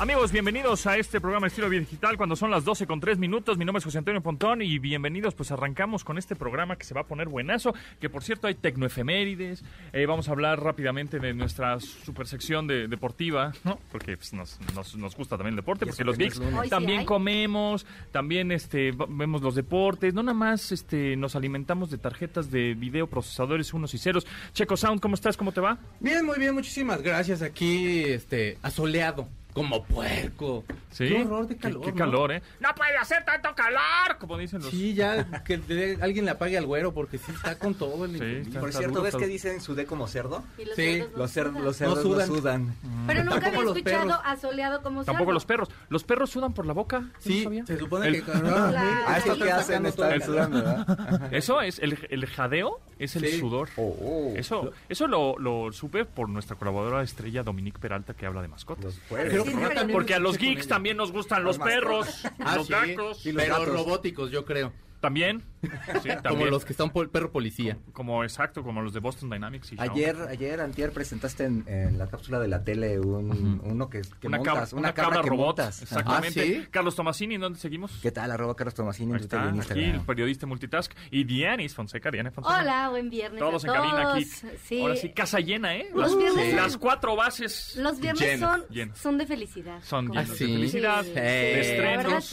[0.00, 3.58] Amigos, bienvenidos a este programa Estilo Vida Digital cuando son las 12 con 3 minutos.
[3.58, 5.34] Mi nombre es José Antonio Pontón y bienvenidos.
[5.34, 7.74] Pues arrancamos con este programa que se va a poner buenazo.
[8.00, 9.64] Que por cierto hay tecnoefemérides.
[9.92, 13.80] Eh, vamos a hablar rápidamente de nuestra super sección de, deportiva, ¿no?
[13.90, 16.40] Porque pues, nos, nos, nos, gusta también el deporte, porque los geeks
[16.70, 20.14] también comemos, también este vemos los deportes.
[20.14, 24.28] No nada más este nos alimentamos de tarjetas de video, procesadores unos y ceros.
[24.52, 25.36] Checo Sound, ¿cómo estás?
[25.36, 25.76] ¿Cómo te va?
[25.98, 27.42] Bien, muy bien, muchísimas gracias.
[27.42, 29.26] Aquí, este, asoleado.
[29.58, 30.64] Como puerco.
[30.90, 31.08] Sí.
[31.08, 31.82] Qué horror de calor.
[31.84, 32.42] Qué, qué calor, ¿eh?
[32.60, 34.16] ¡No puede hacer tanto calor!
[34.18, 34.70] Como dicen los.
[34.70, 38.44] Sí, ya que le, alguien le apague al güero porque sí está con todo el.
[38.44, 40.44] Sí, Por cierto, ¿ves que dicen sudé como cerdo?
[40.58, 41.64] Los Sí, no Los, cer sudan.
[41.64, 42.26] los cerdos no sudan.
[42.28, 42.74] sudan.
[43.06, 44.20] Pero nunca Tampoco había escuchado perros.
[44.24, 45.32] asoleado como Tampoco cerdo.
[45.34, 45.68] los perros.
[45.88, 47.00] ¿Los perros sudan por la boca?
[47.00, 47.66] ¿No Sí, sabía?
[47.66, 48.32] se supone El- que.
[48.32, 51.28] Ah, esto que hacen el sudando, ¿verdad?
[51.32, 53.38] Eso es, el, el jadeo es el Sí.
[53.40, 53.68] sudor.
[53.76, 54.32] Oh, oh.
[54.36, 58.98] Eso, eso lo, lo supe por nuestra colaboradora estrella Dominique Peralta que habla de mascotas.
[59.08, 59.44] Pero
[59.92, 63.26] Porque a los geeks también nos gustan los perros, Ah, los sí, gatos.
[63.26, 64.72] y los pero robóticos, yo creo.
[65.00, 65.44] También,
[66.02, 67.78] sí, Como los que están por perro policía.
[67.92, 69.72] Como exacto, como los de Boston Dynamics.
[69.72, 69.90] Y Xiaomi.
[70.00, 74.26] Ayer, ayer, antier, presentaste en, en la cápsula de la tele un, uno que, que
[74.26, 75.46] una, montas, cabra, una cabra, que robot.
[75.46, 75.82] montas.
[75.82, 76.40] Exactamente.
[76.40, 76.66] Ah, ¿sí?
[76.70, 77.98] Carlos Tomasini, ¿en dónde seguimos?
[78.02, 78.30] ¿Qué tal?
[78.32, 80.92] Arroba Carlos Tomasini Ahí está, en aquí el periodista multitask.
[81.10, 82.58] Y Dianis Fonseca, Diana Fonseca.
[82.60, 84.24] Hola, buen viernes Todos a en cabina aquí.
[84.64, 84.80] Sí.
[84.80, 85.88] Ahora sí, casa llena, ¿eh?
[85.94, 88.94] Los Las, viernes las son- cuatro bases Los viernes Lleno, son, lleno.
[88.96, 89.80] son de felicidad.
[89.82, 90.46] son llenos ¿sí?
[90.46, 91.10] de felicidad, Sí.
[91.12, 92.32] de estrenos.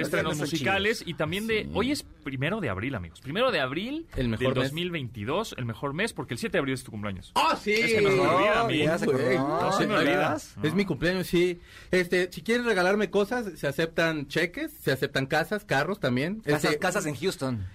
[0.00, 1.79] estrenos musicales y también de...
[1.80, 3.20] Hoy es primero de abril, amigos.
[3.20, 4.70] Primero de abril El mejor del mes.
[4.72, 7.32] 2022, el mejor mes, porque el 7 de abril es tu cumpleaños.
[7.34, 7.72] ¡Ah, sí!
[7.72, 8.78] Es que no se me olvida a mí.
[8.78, 9.60] ya se Güey, acordó.
[9.62, 10.36] no se me olvida.
[10.62, 11.60] Es mi cumpleaños, sí.
[11.90, 16.40] Este, si quieren regalarme cosas, se aceptan cheques, se aceptan casas, carros también.
[16.40, 17.66] Casas, Este, casas en Houston.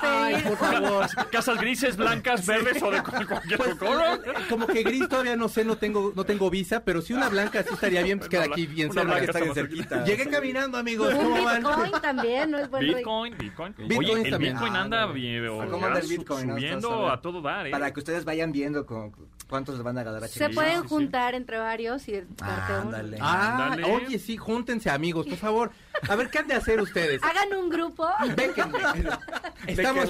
[0.00, 0.48] Ay, pedir.
[0.48, 1.06] por favor.
[1.30, 4.22] Casas grises, blancas, verdes o de cu- cualquier Pues, color.
[4.48, 7.62] como que gris todavía no sé, no tengo, no tengo visa, pero si una blanca
[7.62, 10.04] sí estaría bien, pues queda aquí bien cerca.
[10.04, 11.62] Llegué caminando, amigos, Un ¿cómo van?
[11.62, 12.96] Bitcoin también, ¿no es bueno?
[12.96, 13.74] Bitcoin, Bitcoin.
[13.98, 14.52] Oye, el también.
[14.54, 16.50] Bitcoin Ah, anda bien, o ¿Cómo ya anda el Bitcoin?
[16.50, 17.70] subiendo a todo dar, ¿eh?
[17.70, 19.12] Para que ustedes vayan viendo con,
[19.48, 20.88] cuántos les van a ganar a Se pueden sí, sí.
[20.88, 22.26] juntar entre varios y uno.
[22.40, 23.18] Ándale.
[23.20, 23.84] Ah, Ándale.
[23.84, 25.70] oye, sí, júntense, amigos, por favor.
[26.08, 27.22] A ver, ¿qué han de hacer ustedes?
[27.22, 28.06] Hagan un grupo.
[28.36, 28.78] Béquenme.
[29.66, 30.08] Estamos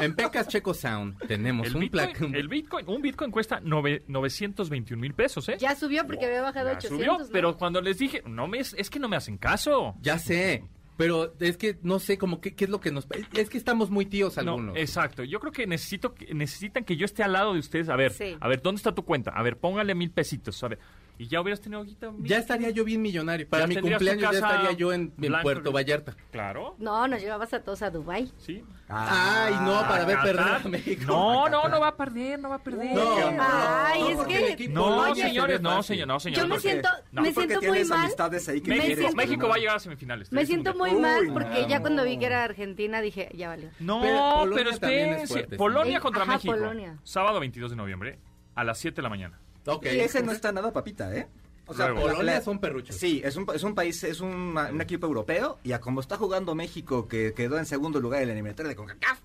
[0.00, 1.18] en Pecas Checo Sound.
[1.26, 5.56] Tenemos El un Bitcoin, el Bitcoin, un Bitcoin cuesta nove- 921 mil pesos, ¿eh?
[5.58, 6.98] Ya subió porque había bajado Ya 800.
[6.98, 7.32] subió, ¿no?
[7.32, 9.94] pero cuando les dije, no me, es es que no me hacen caso.
[10.00, 10.64] Ya sé.
[10.96, 13.06] Pero es que no sé como qué, qué es lo que nos...
[13.34, 14.76] Es que estamos muy tíos No, algunos.
[14.76, 15.24] exacto.
[15.24, 17.88] Yo creo que necesito que- necesitan que yo esté al lado de ustedes.
[17.88, 18.36] A ver, Sí.
[18.38, 19.30] a ver, ¿dónde está tu cuenta?
[19.30, 20.62] A ver, póngale mil pesitos.
[20.62, 20.78] A ver,
[21.22, 21.96] y ya hubieras tenido mil-
[22.28, 23.48] Ya estaría yo bien millonario.
[23.48, 25.70] Para Ya mi cumpleaños ya estaría yo en, en Puerto.
[25.72, 26.16] Vallarta.
[26.30, 28.32] Claro, No, nos llevabas a todos a Dubai.
[28.38, 28.64] sí.
[28.94, 31.04] Ay, no, para ver ¿A perder a México.
[31.06, 32.94] No, no, no va a perder, no va a perder.
[32.94, 36.38] No, Ay, no, es que- No, Oye, señores, no, señor, no, señor.
[36.40, 38.00] Yo me porque- siento, no, me siento muy mal.
[38.00, 40.30] amistades ahí que Me México, siento- México va a llegar a semifinales.
[40.30, 41.68] Me siento muy mal porque no.
[41.68, 43.70] ya cuando vi que era Argentina dije, ya valió.
[43.80, 45.44] No, Pero pero, es espérense.
[45.56, 46.52] Polonia contra ajá, México.
[46.52, 46.98] Polonia.
[47.02, 48.18] Sábado 22 de noviembre
[48.54, 49.38] a las 7 de la mañana.
[49.66, 49.86] Ok.
[49.86, 51.26] Y ese no está nada papita, ¿eh?
[51.66, 52.02] O sea, Luego.
[52.08, 52.96] Polonia la- son perruchos.
[52.96, 56.16] Sí, es un, es un país, es un, un equipo europeo y a como está
[56.16, 59.20] jugando México, que quedó en segundo lugar en la eliminatoria de CONCACAF.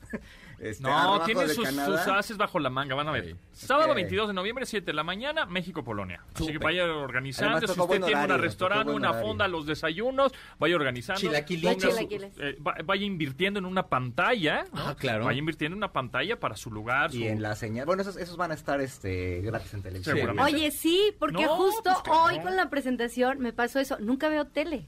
[0.60, 3.36] Este, No, tiene de sus, sus haces bajo la manga, van a ver.
[3.52, 3.66] Sí.
[3.68, 3.96] Sábado Ok.
[3.96, 6.24] 22 de noviembre, 7 de la mañana, México-Polonia.
[6.34, 7.58] Así que vaya organizando.
[7.58, 9.28] Además, Si usted buen tiene horario, un restaurante, una horario.
[9.28, 11.22] fonda, los desayunos, vaya organizando.
[11.22, 12.32] Ponga Chilaquiles.
[12.40, 14.66] eh, va- vaya invirtiendo en una pantalla.
[14.74, 14.88] ¿no?
[14.88, 15.26] Ah, claro.
[15.26, 17.14] Vaya invirtiendo en una pantalla para su lugar.
[17.14, 17.86] Y su- en la señal.
[17.86, 20.16] Bueno, esos, esos van a estar este, gratis en televisión.
[20.16, 20.54] Seguramente.
[20.56, 22.24] Oye, sí, porque No, justo pues no.
[22.26, 23.98] hoy con la presentación me pasó eso.
[24.00, 24.88] Nunca veo tele.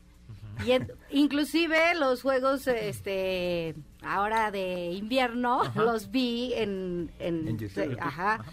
[0.66, 7.98] Y en- inclusive los juegos, este, ahora de invierno, los vi en, en, En YouTube.
[8.00, 8.44] ajá,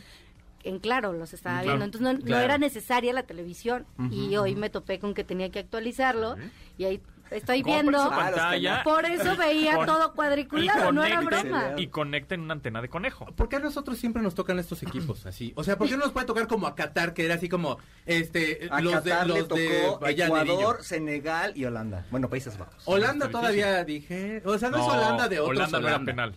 [0.64, 1.84] en claro, los estaba Claro, viendo.
[1.84, 3.86] Entonces no, no era necesaria la televisión.
[4.10, 6.36] Y hoy me topé con que tenía que actualizarlo.
[6.78, 7.00] Y ahí
[7.30, 8.08] estoy viendo.
[8.10, 8.82] pantalla.
[8.82, 11.72] Por eso veía Con- todo cuadriculado, no era broma.
[11.76, 13.26] Y conecten una antena de conejo.
[13.34, 15.52] ¿Por qué a nosotros siempre nos tocan estos equipos así?
[15.56, 17.78] O sea, ¿por qué no nos puede tocar como a Qatar, que era así como,
[18.06, 20.50] este, A los de, Qatar le los de tocó Valladolid?
[20.52, 22.06] Ecuador, Senegal y Holanda.
[22.10, 22.82] Bueno, Países Bajos.
[22.84, 26.34] Holanda todavía dije, o sea, no, es Holanda de otros Holanda no era penal.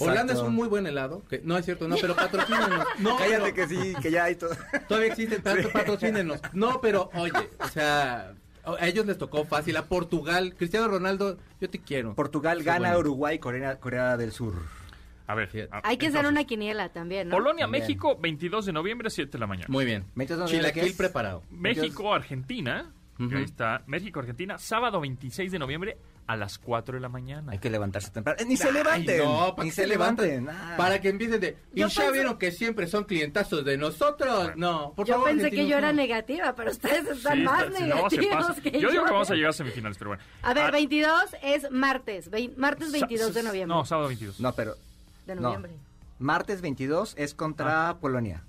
[0.00, 2.86] Holanda es un muy buen helado, que no es cierto, no, pero patrocínenos.
[2.98, 4.50] No, Cállate pero que sí, que ya hay todo.
[4.88, 6.40] todavía existen tanto, patrocínenos.
[6.52, 8.32] No, pero oye, o sea,
[8.74, 12.14] a ellos les tocó fácil, a Portugal, Cristiano Ronaldo, yo te quiero.
[12.14, 12.98] Portugal Sí, gana bueno.
[13.00, 14.54] Uruguay, Corea, Corea del Sur.
[15.28, 15.50] A ver.
[15.50, 15.60] Sí.
[15.70, 17.36] a- Hay que hacer una quiniela también, ¿no?
[17.36, 17.82] Polonia, También.
[17.82, 19.66] México, 22 de noviembre, 7 de la mañana.
[19.68, 20.04] Muy bien.
[20.16, 21.42] Entonces, ¿qué Chilaquil preparado.
[21.50, 22.92] México, Argentina.
[23.18, 23.82] Ahí está.
[23.86, 24.58] México, Argentina.
[24.58, 25.96] Sábado 26 de noviembre
[26.26, 27.52] a las 4 de la mañana.
[27.52, 28.38] Hay que levantarse temprano.
[28.40, 29.18] Eh, ni se Ay, levanten.
[29.24, 30.48] no, ¿para ni qué se levanten.
[30.48, 30.74] ah.
[30.76, 31.56] Para que empiecen de...
[31.72, 34.52] Y Yo ya pensé- vieron que siempre son clientazos de nosotros.
[34.56, 35.28] No, por Yo favor.
[35.28, 35.96] pensé que yo era no.
[35.96, 38.60] negativa, pero ustedes están Sí, más está- no, negativos pasa.
[38.60, 38.90] que yo yo.
[38.90, 40.22] digo que vamos a llegar a semifinales, pero bueno.
[40.42, 43.76] A ver, Ah, 22 es martes, vein- martes 22 de noviembre.
[43.76, 44.40] No, sábado 22.
[44.40, 44.74] No, pero
[45.26, 45.42] de no.
[45.42, 45.72] noviembre.
[46.18, 48.42] martes 22 es contra Polonia.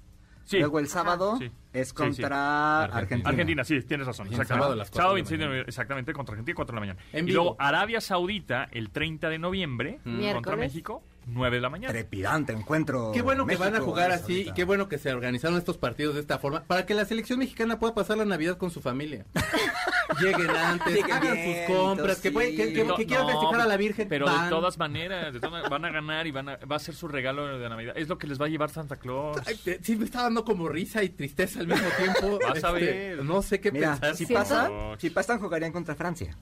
[0.47, 0.59] Sí.
[0.59, 1.51] Luego el sábado Sí.
[1.73, 1.93] es Sí, sí.
[1.93, 2.97] contra Argentina.
[2.97, 3.29] Argentina.
[3.29, 4.27] Argentina, sí, tienes razón.
[4.31, 6.99] Sábado las Sábado de la 26 de noviembre, exactamente, contra Argentina, 4 de la mañana.
[7.11, 7.43] En y vivo.
[7.43, 10.57] luego Arabia Saudita, el 30 de noviembre, contra Miércoles.
[10.59, 11.91] México, 9 de la mañana.
[11.91, 13.11] Trepidante encuentro.
[13.13, 16.15] Qué bueno que van a jugar así y qué bueno que se organizaron estos partidos
[16.15, 19.25] de esta forma para que la selección mexicana pueda pasar la Navidad con su familia.
[20.21, 23.61] Lleguen antes, Lleguen hagan bien, sus compras, que, que, que- No, que quieran no, festejar
[23.61, 24.07] a la Virgen.
[24.07, 24.45] Pero van.
[24.45, 27.07] de todas maneras, de todas- van a ganar y van a, va a ser su
[27.07, 27.93] regalo de Navidad.
[27.97, 29.37] Es lo que les va a llevar Santa Claus.
[29.45, 32.39] Ay, te- sí, me está dando como risa y tristeza al mismo tiempo.
[32.47, 33.23] Vas a Este, ver.
[33.25, 34.15] No sé qué Mira, pensar.
[34.15, 36.35] si pasan, si pasan jugarían contra Francia.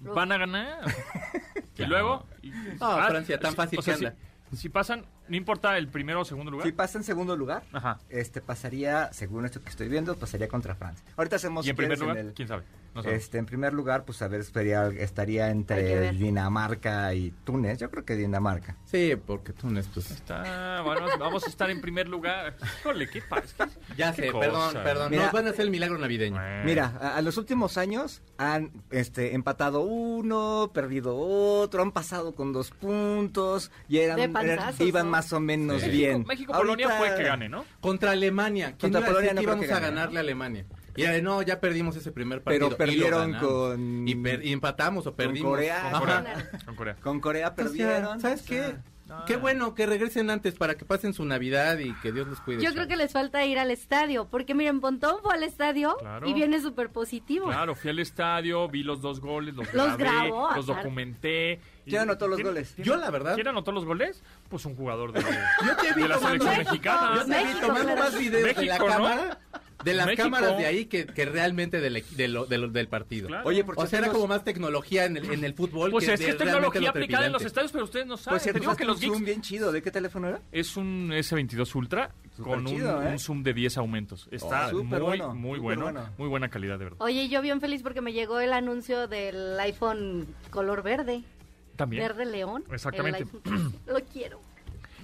[0.00, 0.80] Van a ganar.
[1.76, 2.26] y luego...
[2.42, 4.18] y- Ah, Francia, tan fácil o sea, que si- anda.
[4.56, 6.66] Si, pasan, no importa el primero o segundo lugar.
[6.66, 7.98] Si pasa en segundo lugar, Ajá.
[8.08, 11.04] este pasaría, según esto que estoy viendo, pasaría contra Francia.
[11.18, 12.62] Ahorita hacemos Y en si quieres, primer lugar, el- quién sabe.
[12.94, 16.16] No este, en primer lugar, pues a ver, estaría, estaría entre ver.
[16.16, 17.78] Dinamarca y Túnez.
[17.78, 18.76] Yo creo que Dinamarca.
[18.86, 22.56] Sí, porque tú no pues, Está, bueno, vamos a estar en primer lugar.
[22.80, 23.68] Híjole, qué pasa.
[23.96, 24.40] Ya Qué sé, cosa.
[24.46, 25.10] perdón, perdón.
[25.10, 25.22] Mira.
[25.24, 26.36] Nos van a hacer el milagro navideño.
[26.36, 26.64] Bueno.
[26.64, 32.52] Mira, a, a los últimos años han este, empatado uno, perdido otro, han pasado con
[32.52, 35.10] dos puntos y eran, panzazos, eran- iban ¿no?
[35.12, 35.90] más o menos Sí.
[35.90, 36.24] bien.
[36.26, 37.64] México, Polonia Ahorita- puede que gane, ¿no?
[37.80, 38.74] Contra Alemania.
[38.78, 40.64] ¿Quién Contra iba a Polonia decir no que íbamos que a ganarle a Alemania?
[40.98, 42.66] Y era de, no, ya perdimos ese primer partido.
[42.68, 45.50] Pero perdieron con- Y, per- y empatamos o perdimos.
[45.52, 45.90] Corea.
[45.92, 46.00] Con.
[46.00, 46.50] Corea.
[46.66, 46.96] Con Corea.
[47.00, 48.20] Con Corea Entonces, perdieron.
[48.20, 48.74] ¿Sabes o qué?
[49.10, 49.24] Ah.
[49.26, 52.62] Qué bueno que regresen antes para que pasen su Navidad y que Dios les cuide.
[52.62, 56.28] Yo creo que les falta ir al estadio, porque miren, Pontón fue al estadio Claro.
[56.28, 57.46] y viene súper positivo.
[57.46, 61.58] Claro, fui al estadio, vi los dos goles, los, Los grabé, grabó, los documenté.
[61.86, 62.72] ¿Quién anotó los ¿quién- goles?
[62.74, 64.22] quién- Yo, la verdad- ¿Quién anotó los goles?
[64.50, 67.12] Pues un jugador de, Yo te vi de la selección México, mexicana.
[67.16, 69.38] Yo te vi tomando más videos de la cámara,
[69.84, 70.24] de las México.
[70.24, 73.28] cámaras de ahí que, que realmente del, equi- de lo- de lo- del partido.
[73.28, 73.48] Claro.
[73.48, 76.14] Oye, por O sea, era como más tecnología en el, en el fútbol Pues que
[76.14, 78.34] es que es tecnología lo aplicada en los estadios, pero ustedes no saben.
[78.34, 79.70] Pues Te cierto, digo que un los zoom bien chido.
[79.72, 80.40] ¿De qué teléfono era?
[80.52, 82.10] es un S22 Ultra
[82.42, 83.10] con un, ¿eh?
[83.12, 84.28] un zoom de 10 aumentos.
[84.30, 86.08] Está Oh, súper muy, bueno, muy bueno, bueno.
[86.18, 86.98] muy buena calidad, de verdad.
[87.00, 91.22] Oye, yo bien feliz porque me llegó el anuncio del iPhone color verde.
[91.76, 92.02] También.
[92.02, 92.64] Verde león.
[92.72, 93.22] Exactamente.
[93.22, 93.74] El iPhone.
[93.86, 94.40] Lo quiero.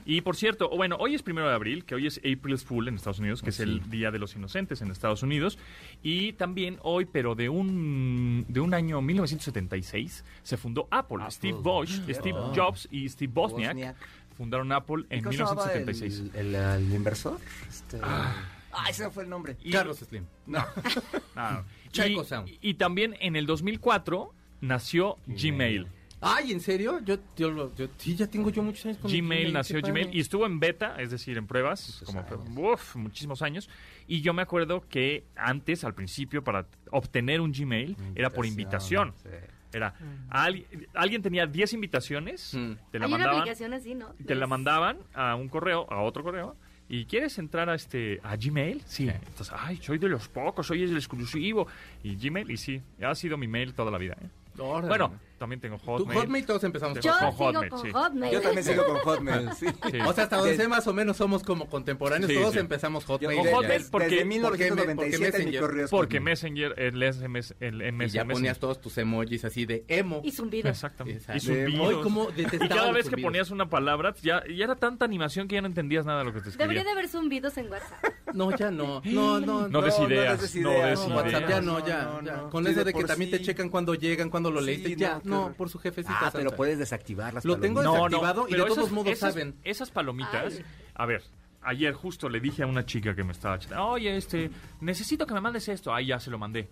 [0.06, 2.97] Y por cierto, bueno, hoy es primero de abril, que hoy es April's Fool en
[2.97, 5.59] Estados Unidos, que es el Día de los Inocentes en Estados Unidos.
[6.03, 11.19] Y también hoy, pero de un, de un año 1976, se fundó Apple.
[11.31, 13.97] Steve Bosch, Steve Jobs y Steve Bosniak, Bosniak.
[14.37, 16.31] fundaron Apple ¿Y en cómo se llamaba 1976.
[16.35, 17.39] El, el, el inversor.
[17.69, 17.99] Este...
[18.03, 19.57] Ah, ese fue el nombre.
[19.62, 20.25] Y- Carlos Slim.
[20.47, 20.65] No.
[21.37, 21.62] Ah,
[21.93, 22.50] Chaco y, Sound.
[22.61, 25.87] y también en el 2004 nació Gmail.
[26.26, 27.00] Ay, ¿en serio?
[27.05, 29.81] Yo, yo, lo- yo- sí, ya tengo yo muchos años con Gmail nació.
[29.82, 33.69] Gmail y estuvo en beta, es decir, en pruebas, como uf, muchísimos años.
[34.06, 39.12] Y yo me acuerdo que antes, al principio, para obtener un Gmail, era por invitación.
[39.23, 39.29] Sí.
[39.73, 39.93] Era,
[40.31, 42.73] al- alguien tenía 10 invitaciones, Mm.
[42.93, 44.15] te la Hay una mandaban, aplicación así, ¿no?
[44.25, 46.56] te la mandaban a un correo, a otro correo.
[46.88, 48.82] ¿Y quieres entrar a este a Gmail?
[48.87, 49.09] Sí.
[49.09, 51.67] Entonces, ay, soy de los pocos, soy el exclusivo.
[52.05, 54.17] Y Gmail, y sí, ha sido mi mail toda la vida.
[54.23, 54.29] ¿eh?
[54.59, 54.88] Órale.
[54.88, 56.21] Bueno, también tengo Tu Hotmail.
[56.21, 57.91] Hotmail todos empezamos Yo- Yo con con sigo Hotmail, con sí.
[57.93, 58.33] Hotmail.
[58.33, 59.53] Yo también sigo con Hotmail.
[59.55, 59.67] Sí.
[59.91, 59.99] Sí.
[60.07, 62.59] O sea, hasta donde sé más o menos somos como contemporáneos, Sí, todos sí.
[62.61, 63.37] empezamos Yo- Hotmail.
[63.38, 63.57] Con ya.
[63.57, 66.21] Hotmail, desde, porque- desde porque 1997 mi Messenger- correo es Porque.
[66.21, 68.12] Messenger, el SMS, el MS.
[68.14, 70.21] Y ya ponías todos tus emojis así de emo.
[70.25, 70.69] Y zumbido.
[70.69, 71.19] Exactamente.
[71.21, 71.37] Exacto.
[71.43, 71.88] Y zumbidos.
[71.88, 75.05] Ay, cómo Y detestaba cada los vez que ponías una palabra, ya, ya era tanta
[75.05, 76.64] animación que ya no entendías nada de lo que te escribía.
[76.67, 78.05] Debería de haber zumbidos en WhatsApp.
[78.33, 79.00] No, ya no.
[79.05, 81.25] No, no, No des No, no ideas, des no ideas, des No, ideas.
[81.25, 82.03] WhatsApp ya no, No, ya.
[82.05, 82.37] no, ya.
[82.37, 82.50] no.
[82.50, 84.91] Con eso de que también te checan cuando llegan, cuando lo leíste.
[84.91, 86.19] no, ya, qué no, por su jefecita.
[86.21, 89.55] Ah, pero puedes desactivar las Lo tengo desactivado y de todos esas- modos esas, saben.
[89.64, 90.64] Esas palomitas, Ay.
[90.95, 91.23] a ver,
[91.62, 94.50] ayer justo le dije a una chica que me estaba chatando, oye, este,
[94.81, 95.95] necesito que me mandes esto.
[95.95, 96.69] Ahí ya se lo mandé.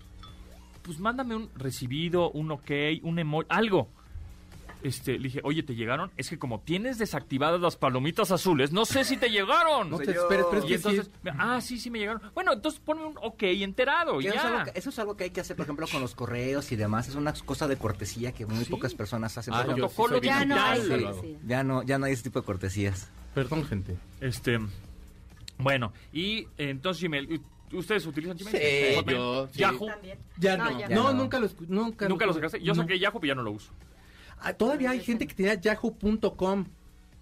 [0.83, 2.71] Pues mándame un recibido, un ok,
[3.03, 3.89] un emoji, algo.
[4.85, 6.11] Este, le dije, oye, ¿te llegaron?
[6.17, 9.91] Es que como tienes desactivadas las palomitas azules, no sé si te llegaron.
[9.91, 11.31] No te esperes, pero es y que entonces, sí.
[11.39, 12.23] ah, sí, sí me llegaron.
[12.35, 15.31] Bueno, entonces ponme un ok enterado Eso es, algo que, eso es algo que hay
[15.31, 17.09] que hacer, por ejemplo, con los correos y demás.
[17.09, 19.55] Es una cosa de cortesía que muy pocas personas hacen.
[19.55, 21.39] Ah, yo sí Ya no hay.
[21.47, 23.09] ya no, ya no hay ese tipo de cortesías.
[23.35, 23.97] Perdón, gente.
[24.21, 24.59] Este,
[25.59, 27.41] bueno, y eh, entonces Gmail,
[27.73, 28.57] ¿ustedes utilizan Gmail?
[28.57, 29.17] Sí, Hotmail?
[29.19, 29.49] yo.
[29.53, 29.89] Yahoo.
[30.39, 30.79] Ya No, no.
[30.81, 31.13] ya No, no.
[31.15, 32.61] nunca lo nunca, Nunca lo sacaste.
[32.63, 32.83] Yo No.
[32.83, 33.71] saqué Yahoo, pero ya no lo uso.
[34.43, 36.67] Ah, todavía hay gente que tenía yahoo.com.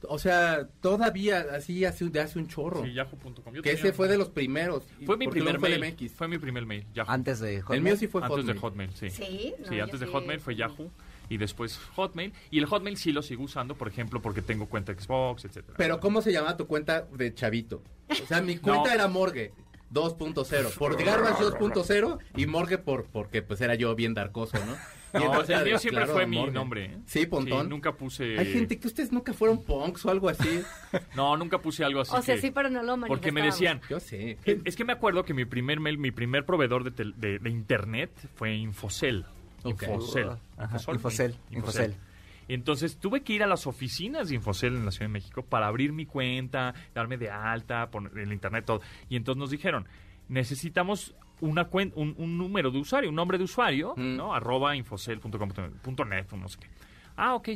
[0.08, 2.82] O sea, todavía así hace, de hace un chorro.
[2.82, 3.52] Sí, yahoo.com.
[3.62, 4.84] Que ese fue de los primeros.
[5.04, 5.92] Fue mi primer fue mail.
[5.94, 6.12] MX.
[6.12, 7.10] Fue mi primer mail, Yahoo.
[7.10, 7.78] Antes de Hotmail.
[7.78, 8.54] El mío sí fue Antes Hotmail.
[8.54, 9.10] de Hotmail, sí.
[9.10, 10.12] Sí, no, Sí, yo antes de sí.
[10.12, 10.90] Hotmail fue Yahoo.
[11.28, 12.32] y después Hotmail.
[12.50, 15.74] Y el Hotmail sí lo sigo usando, por ejemplo, porque tengo cuenta Xbox, etcétera.
[15.76, 17.82] Pero ¿cómo se llama tu cuenta de chavito?
[18.08, 18.94] O sea, mi cuenta No.
[18.94, 19.52] era Morgue
[19.92, 20.74] 2.0.
[20.78, 24.76] Por Garbage 2.0 y Morgue por, porque pues era yo bien darcoso, ¿no?
[25.12, 26.52] Y No, entonces, el mío siempre claro, fue mi Morgue.
[26.52, 26.84] nombre.
[26.84, 26.98] ¿eh?
[27.04, 27.68] Sí, Pontón.
[27.68, 28.38] nunca puse...
[28.38, 30.62] Hay gente que ustedes nunca fueron punks o algo así.
[31.16, 33.80] No, nunca puse algo así O sea, que- sí, pero no lo Porque me decían...
[33.90, 34.38] Yo sé.
[34.64, 37.50] Es que me acuerdo que mi primer mail, mi primer proveedor de, tel- de, de
[37.50, 39.24] internet fue Infocel.
[39.64, 40.30] Infocel.
[40.56, 40.78] Ajá.
[40.92, 41.94] Infocel, Infocel.
[42.54, 45.66] Entonces tuve que ir a las oficinas de Infocel en la Ciudad de México para
[45.68, 48.80] abrir mi cuenta, darme de alta, poner el internet, todo.
[49.08, 49.86] Y entonces nos dijeron,
[50.28, 54.16] necesitamos una cuen- un, un número de usuario, un nombre de usuario, Mm.
[54.16, 54.34] ¿no?
[54.34, 56.68] Arroba infocel.com.net, no sé qué.
[57.16, 57.48] Ah, ok.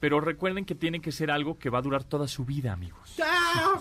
[0.00, 3.16] Pero recuerden que tiene que ser algo que va a durar toda su vida, amigos.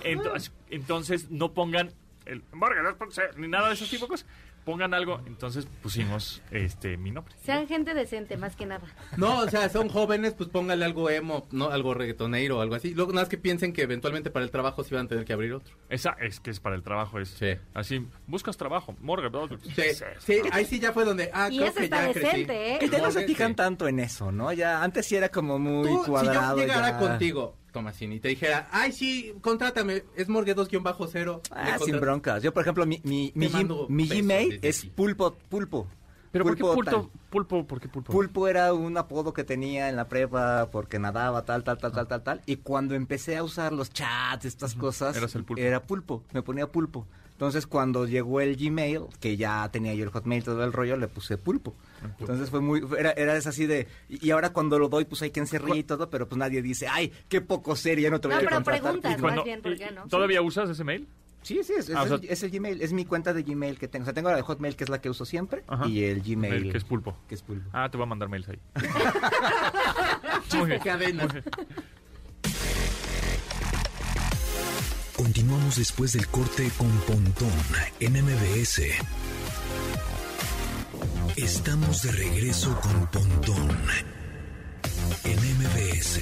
[0.03, 1.91] Entonces, entonces no pongan
[2.25, 4.27] el Morgan, no pongan- ni nada de esos tipos de cosas.
[4.65, 5.19] Pongan algo.
[5.25, 7.33] Entonces pusimos este mi nombre.
[7.43, 8.83] Sean gente decente, más que nada.
[9.17, 11.69] No, o sea, son jóvenes, pues póngale algo emo, ¿no?
[11.71, 12.93] Algo reggaetoneiro o algo así.
[12.93, 15.33] Luego nada más que piensen que eventualmente para el trabajo sí van a tener que
[15.33, 15.75] abrir otro.
[15.89, 17.19] Esa es que es para el trabajo.
[17.19, 17.55] Es Sí.
[17.73, 18.95] así, buscas trabajo.
[18.99, 19.31] Morgan.
[19.63, 19.81] Sí,
[20.19, 22.25] sí, ahí sí ya fue donde, ah, Y creo eso que está ya crecí.
[22.27, 22.79] decente, ¿eh?
[22.79, 23.55] Que ya no se fijan sí.
[23.55, 24.51] tanto en eso, ¿no?
[24.53, 26.57] Ya antes sí era como muy Tú, si yo cuadrado.
[26.57, 26.97] llegara ya.
[26.99, 31.41] contigo, Tomasini, y te dijera, ay, sí, contrátame, es Morgue 2-0.
[31.51, 32.43] Ah, sin broncas.
[32.43, 34.89] Yo, por ejemplo, mi, mi, mi, Gmail es aquí.
[34.89, 35.87] pulpo, pulpo.
[36.31, 37.11] Pero ¿por qué Pulpo pulpo?
[37.29, 38.11] Pulpo, ¿por qué pulpo?
[38.11, 42.07] Pulpo era un apodo que tenía en la prepa porque nadaba, tal, tal, tal, tal,
[42.07, 42.41] tal, tal.
[42.45, 45.61] Y cuando empecé a usar los chats, estas cosas, Eras el pulpo.
[45.61, 47.05] era pulpo, me ponía pulpo.
[47.41, 51.07] Entonces cuando llegó el Gmail, que ya tenía yo el Hotmail, todo el rollo, le
[51.07, 51.73] puse pulpo.
[52.19, 55.31] Entonces fue muy, era, era es así de, y ahora cuando lo doy, pues hay
[55.31, 58.27] que encerrar y todo, pero pues nadie dice, ay, qué poco serio, ya no te
[58.27, 58.81] voy No, a pero contratar.
[58.83, 60.07] preguntas, más Cuando- bien, ¿por qué no?
[60.07, 61.07] ¿Todavía usas ese mail?
[61.41, 63.41] Sí, sí, es, es Ah, o el, sea- es el Gmail, es mi cuenta de
[63.41, 64.03] Gmail que tengo.
[64.03, 65.87] O sea, tengo la de Hotmail, que es la que uso siempre, Ajá.
[65.87, 66.53] y el Gmail.
[66.53, 67.17] El que es pulpo.
[67.27, 67.67] que es pulpo.
[67.73, 68.59] Ah, te voy a mandar mails ahí.
[70.59, 70.79] Muy bien.
[70.81, 71.27] Cadena.
[75.25, 77.51] Continuamos después del corte con Pontón
[77.99, 78.81] en MBS.
[81.37, 83.69] Estamos de regreso con Pontón
[85.23, 86.21] en MBS.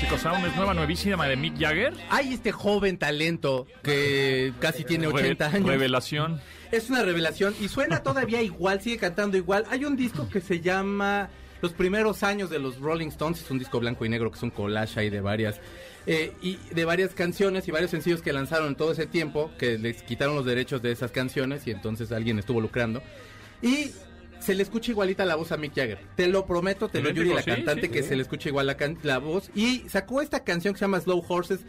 [0.00, 1.92] Chicos, Sound es nueva, nuevísima de Mick Jagger.
[2.08, 5.68] Hay este joven talento que casi tiene 80 Re- años.
[5.68, 6.40] Revelación.
[6.72, 9.66] Es una revelación y suena todavía igual, sigue cantando igual.
[9.68, 11.28] Hay un disco que se llama
[11.60, 14.42] Los primeros años de los Rolling Stones, es un disco blanco y negro que es
[14.42, 15.60] un collage ahí de varias
[16.06, 19.78] eh, y de varias canciones y varios sencillos que lanzaron en todo ese tiempo, que
[19.78, 23.02] les quitaron los derechos de esas canciones y entonces alguien estuvo lucrando.
[23.62, 23.90] Y
[24.40, 25.98] se le escucha igualita la voz a Mick Jagger.
[26.16, 28.66] Te lo prometo, te lo Yuri, la sí, cantante, sí, que se le escucha igual
[28.66, 29.50] la, can- la voz.
[29.54, 31.60] Y sacó esta canción que se llama Slow Horses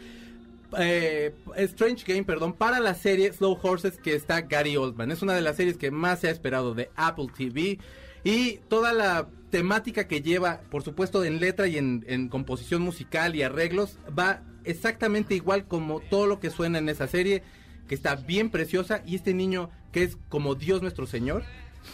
[0.78, 5.10] eh, Strange Game, perdón, para la serie Slow Horses que está Gary Oldman.
[5.10, 7.78] Es una de las series que más se ha esperado de Apple TV.
[8.24, 13.34] Y toda la temática que lleva, por supuesto, en letra y en, en composición musical
[13.36, 17.42] y arreglos, va exactamente igual como todo lo que suena en esa serie,
[17.88, 19.02] que está bien preciosa.
[19.06, 21.44] Y este niño, que es como Dios nuestro Señor,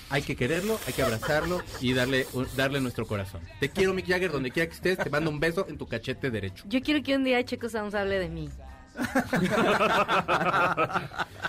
[0.08, 3.42] hay que quererlo, hay que abrazarlo y darle, darle nuestro corazón.
[3.60, 4.96] Te quiero, Mick Jagger, donde quiera que estés.
[4.96, 6.64] Te mando un beso en tu cachete derecho.
[6.66, 8.48] Yo quiero que un día Checo Sounds hable de mí.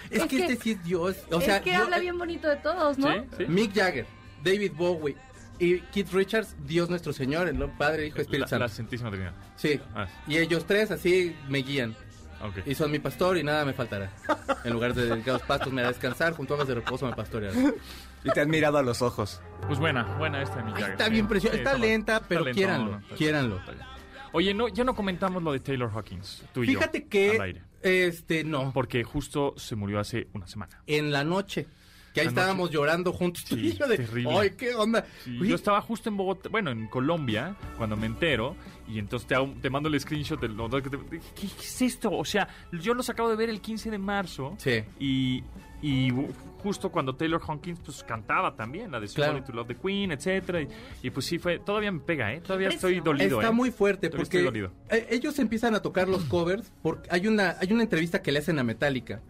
[0.09, 1.15] Es, Es que, que- este sí es Dios.
[1.31, 3.11] O sea, es que yo- habla bien bonito de todos, ¿no?
[3.13, 3.19] ¿Sí?
[3.39, 3.45] ¿Sí?
[3.47, 4.05] Mick Jagger,
[4.43, 5.15] David Bowie
[5.59, 8.75] y Keith Richards, Dios nuestro Señor, el Padre, Hijo, Espíritu La, la Santo.
[8.75, 9.33] Santísima Trinidad.
[9.55, 9.79] Sí.
[9.95, 11.95] Ah, Y ellos tres así me guían.
[12.41, 12.65] ok.
[12.65, 14.11] Y son mi pastor y nada me faltará.
[14.65, 17.55] En lugar de delicados pastos me hará descansar, junto a hojas de reposo me pastoreará.
[18.25, 19.41] Y te han mirado a los ojos.
[19.67, 20.91] Pues buena, buena esta Jagger.
[20.91, 21.85] está bien preciosa, Sí, está bueno.
[21.85, 23.57] lenta, Está pero quiéranlo, está- quiéranlo.
[23.59, 23.73] está.
[24.31, 27.37] Oye, no, ya no comentamos lo de Taylor Hawkins, tú y yo, Fíjate al que,
[27.39, 27.61] aire.
[27.83, 30.81] este, no, Porque justo se murió hace una semana.
[30.87, 31.67] en la noche,
[32.13, 33.43] que ahí estábamos llorando juntos.
[33.45, 34.37] tú y Sí, yo de, terrible.
[34.37, 35.05] Ay, qué onda.
[35.23, 38.55] Sí, yo estaba justo en Bogotá, bueno, en Colombia, cuando me entero,
[38.87, 40.89] y entonces te, hago- te mando el screenshot del ¿qué,
[41.35, 42.11] qué es esto?
[42.11, 44.83] O sea, yo los acabo de ver el 15 de marzo, Sí.
[44.99, 45.43] y,
[45.83, 46.09] y
[46.63, 49.43] justo cuando Taylor Hawkins pues cantaba también, la de Claro.
[49.43, 50.67] To Love the Queen, etcétera, y,
[51.03, 52.39] y pues sí fue, todavía me pega, ¿eh?
[52.39, 53.53] Todavía estoy dolido, Está ¿eh?
[53.53, 54.71] muy fuerte Todavía porque estoy dolido.
[54.89, 58.39] eh, ellos empiezan a tocar los covers porque hay una hay una entrevista que le
[58.39, 59.21] hacen a Metallica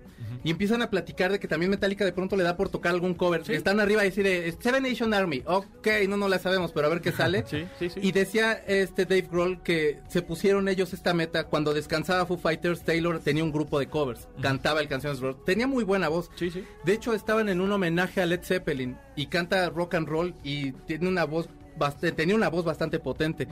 [0.44, 3.14] y empiezan a platicar de que también Metallica de pronto le da por tocar algún
[3.14, 3.44] cover.
[3.50, 5.42] Están arriba y decir Seven Nation Army.
[5.46, 7.44] Ok, no no la sabemos, pero a ver qué sale.
[7.54, 8.00] Sí, sí, sí.
[8.02, 12.84] Y decía este Dave Grohl que se pusieron ellos esta meta cuando descansaba Foo Fighters.
[12.84, 16.30] Taylor tenía un grupo de covers, cantaba el canciones tenía muy buena voz.
[16.52, 16.64] Sí, sí.
[16.84, 20.72] De hecho, estaban en un homenaje a Led Zeppelin y canta rock and roll y
[20.72, 21.48] tiene una voz
[21.78, 23.48] bast- tenía una voz bastante potente.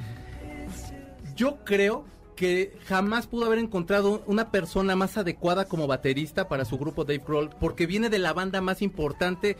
[1.36, 2.06] Yo creo
[2.36, 7.22] que jamás pudo haber encontrado una persona más adecuada como baterista para su grupo Dave
[7.26, 9.58] Grohl, porque viene de la banda más importante,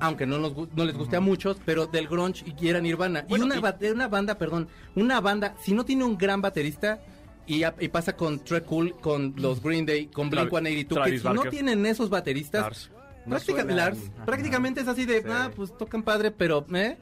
[0.00, 3.24] aunque no, nos no les guste a muchos, pero del grunge y era Nirvana.
[3.28, 4.66] Bueno, y una, y- una banda, perdón,
[4.96, 6.98] una banda, si no tiene un gran baterista,
[7.46, 11.44] y, pasa con Trey Cool, con los Green Day, con Travis- Blink-182, que si no
[11.44, 12.90] tienen esos bateristas, Lars.
[13.24, 13.76] No práctica- suenan.
[13.76, 15.28] Lars, prácticamente es así de, Sí.
[15.30, 16.96] ah, pues tocan padre, pero, ¿eh?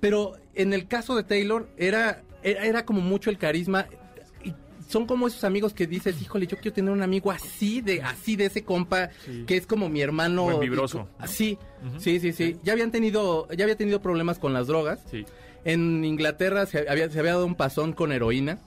[0.00, 3.86] Pero en el caso de Taylor, era, era, era como mucho el carisma.
[4.44, 4.52] Y
[4.88, 8.36] son como esos amigos que dices, híjole, yo quiero tener un amigo así de, así
[8.36, 9.44] de ese compa, Sí.
[9.46, 10.44] que es como mi hermano.
[10.44, 11.08] Buen vibroso.
[11.18, 11.56] Así,
[11.86, 12.00] Ujú.
[12.00, 12.56] sí, sí, sí.
[12.64, 15.00] Ya habían tenido, ya había tenido problemas con las drogas.
[15.10, 15.24] Sí.
[15.64, 18.58] En Inglaterra se había, se había dado un pasón con heroína.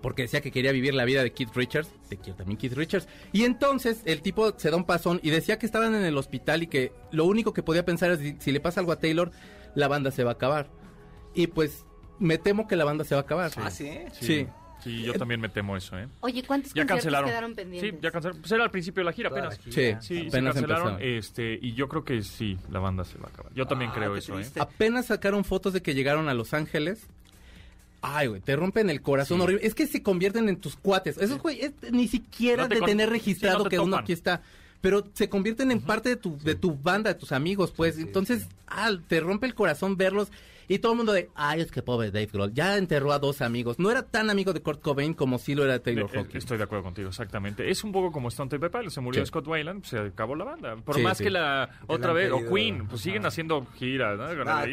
[0.00, 1.90] Porque decía que quería vivir la vida de Keith Richards.
[2.08, 3.06] Te quiero también Keith Richards.
[3.32, 6.62] Y entonces el tipo se da un pasón y decía que estaban en el hospital
[6.62, 9.30] y que lo único que podía pensar es si, si le pasa algo a Taylor,
[9.74, 10.70] la banda se va a acabar.
[11.34, 11.84] Y pues
[12.18, 13.50] me temo que la banda se va a acabar.
[13.56, 13.90] Ah, sí.
[14.12, 14.46] Sí.
[14.82, 16.08] Sí, yo también me temo eso, ¿eh?
[16.22, 17.28] Oye, ¿cuántos Ya cancelaron.
[17.30, 17.92] quedaron pendientes?
[17.92, 18.40] Sí, ya cancelaron.
[18.40, 19.56] Pues era al principio de la gira apenas.
[19.56, 20.00] la Sí, gira.
[20.02, 21.16] Sí, se apenas cancelaron, empezaron.
[21.18, 23.52] este, y yo creo que sí, la banda se va a acabar.
[23.54, 24.58] Yo también Ah, creo eso, triste.
[24.58, 24.62] ¿eh?
[24.62, 27.06] Apenas sacaron fotos de que llegaron a Los Ángeles.
[28.02, 29.42] Ay, güey, te rompen el corazón Sí.
[29.44, 29.64] horrible.
[29.66, 31.16] Es que se convierten en tus cuates.
[31.18, 33.96] Esos, güey, es- ni siquiera No te de tener sí, registrado no te que uno
[33.96, 34.42] aquí está.
[34.80, 37.98] Pero se convierten en parte de tu, de tu banda, de tus amigos, pues.
[37.98, 40.28] Entonces, ah, te rompe el corazón verlos.
[40.68, 42.52] Y todo el mundo de, ay, es que pobre Dave Grohl.
[42.52, 43.78] Ya enterró a dos amigos.
[43.78, 46.18] No era tan amigo de Kurt Cobain como sí lo era de Taylor Eh, eh,
[46.18, 46.36] Hawkins.
[46.44, 47.70] Estoy de acuerdo contigo, exactamente.
[47.70, 48.94] Es un poco como Stone Temple Pilots.
[48.94, 49.28] Se murió Sí.
[49.28, 50.76] Scott Weiland, pues, se acabó la banda.
[50.76, 51.24] Por Sí, más sí.
[51.24, 54.24] que la otra vez, o Queen, pues siguen haciendo giras, ¿no?
[54.50, 54.64] Ah,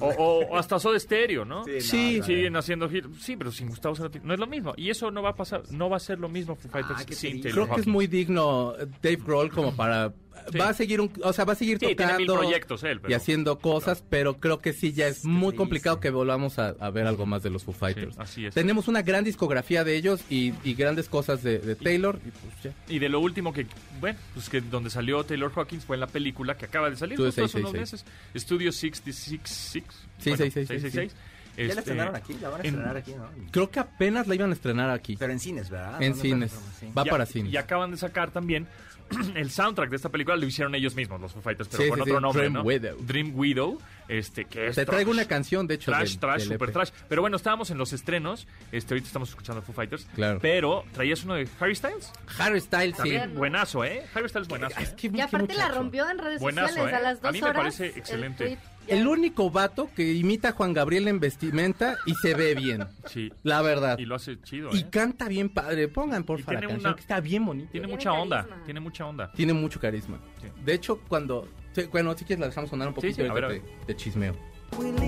[0.00, 1.64] o, o- o hasta Soda Stereo, ¿no?
[1.64, 3.10] Sí, no, Sí, no, Siguen haciendo giras.
[3.20, 4.20] Sí, pero sin Gustavo Cerati.
[4.22, 4.72] No es lo mismo.
[4.76, 7.12] Y eso no va a pasar, no va a ser lo mismo Foo Fighters Ah,
[7.14, 7.40] sin.
[7.42, 10.12] Taylor Creo que es muy digno eh, Dave Grohl como para...
[10.50, 10.58] Sí.
[10.58, 13.00] Va a seguir un, o sea, va a seguir Sí, tiene mil tocando proyectos él,
[13.00, 15.56] pero- y haciendo cosas, pero creo que sí ya es muy triste.
[15.58, 18.14] complicado que volvamos a, a ver algo más de los Foo Fighters.
[18.14, 18.54] Sí, así es.
[18.54, 22.18] Tenemos una gran discografía de ellos y, y grandes cosas de, de Taylor.
[22.26, 22.72] Y pues ya.
[22.92, 23.66] Y de lo último que,
[24.00, 27.12] bueno, pues que donde salió Taylor Hawkins fue en la película que acaba de salir
[27.14, 28.04] Estudio justo hace unos 666.
[28.34, 28.42] meses.
[28.42, 29.42] Studio 666.
[29.44, 29.82] Sí,
[30.30, 31.12] 666, 666.
[31.56, 33.28] Ya la Este, estrenaron aquí, la van a en- estrenar aquí, ¿no?
[33.50, 35.16] Creo que apenas la iban a estrenar aquí.
[35.18, 36.00] Pero en cines, ¿verdad?
[36.02, 36.52] en No, cines.
[36.96, 37.52] Va y para cines.
[37.52, 38.66] Y acaban de sacar también
[39.34, 41.96] el soundtrack de esta película, lo hicieron ellos mismos, los Foo Fighters, pero Sí, con
[41.98, 42.62] sí, otro sí, nombre, Dream ¿no?
[42.62, 42.96] Widow.
[43.00, 43.78] Dream Widow,
[44.10, 45.90] este, que es Te traigo una canción, de hecho.
[45.90, 46.72] Trash, del- trash, del super EP.
[46.72, 46.90] trash.
[47.08, 48.46] Pero bueno, estábamos en los estrenos.
[48.72, 50.06] Este, ahorita estamos escuchando Foo Fighters.
[50.14, 50.38] Claro.
[50.42, 52.12] Pero traías uno de Harry Styles.
[52.38, 53.16] Harry Styles, sí.
[53.34, 54.02] Buenazo, ¿eh?
[54.14, 54.78] Harry Styles buenazo.
[54.80, 55.10] Es ¿eh?
[55.12, 56.96] Y aparte la rompió en redes Buenazo, sociales ¿eh?
[56.96, 57.56] a las A dos mí me horas.
[57.62, 58.58] parece el excelente.
[58.86, 62.88] El único vato que imita a Juan Gabriel en vestimenta y se ve bien.
[63.06, 63.30] Sí.
[63.44, 63.96] La verdad.
[63.98, 64.86] Y lo hace chido, Y ¿eh?
[64.90, 65.86] canta bien padre.
[65.86, 67.70] Pongan, Y porfa, la tiene canción, una- que está bien bonita.
[67.70, 68.46] Tiene Tiene mucha onda.
[68.64, 69.30] Tiene mucha onda.
[69.32, 70.18] Tiene mucho carisma.
[70.40, 70.48] Sí.
[70.64, 71.46] De hecho, cuando...
[71.72, 74.34] sí, bueno, si quieres la dejamos sonar un poquito sí, ahorita ver, chismeo.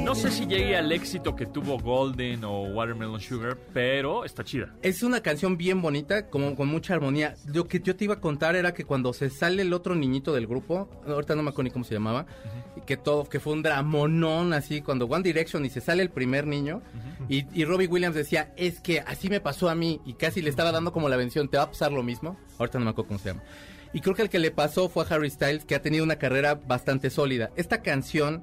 [0.04, 4.74] No sé si llegue al éxito que tuvo Golden o Watermelon Sugar, pero está chida.
[4.82, 7.36] Es una canción bien bonita, como con mucha armonía.
[7.46, 10.34] Lo que yo te iba a contar era que cuando se sale el otro niñito
[10.34, 12.26] del grupo, ahorita no me acuerdo ni cómo se llamaba,
[12.86, 16.46] que todo, que fue un dramonón así, cuando One Direction y se sale el primer
[16.46, 16.82] niño,
[17.28, 20.50] y, y Robbie Williams decía, es que así me pasó a mí, y casi le
[20.50, 22.36] estaba dando como la bendición, ¿te va a pasar lo mismo?
[22.58, 23.42] Ahorita no me acuerdo cómo se llama.
[23.92, 26.16] Y creo que el que le pasó fue a Harry Styles, que ha tenido una
[26.16, 27.50] carrera bastante sólida.
[27.56, 28.42] Esta canción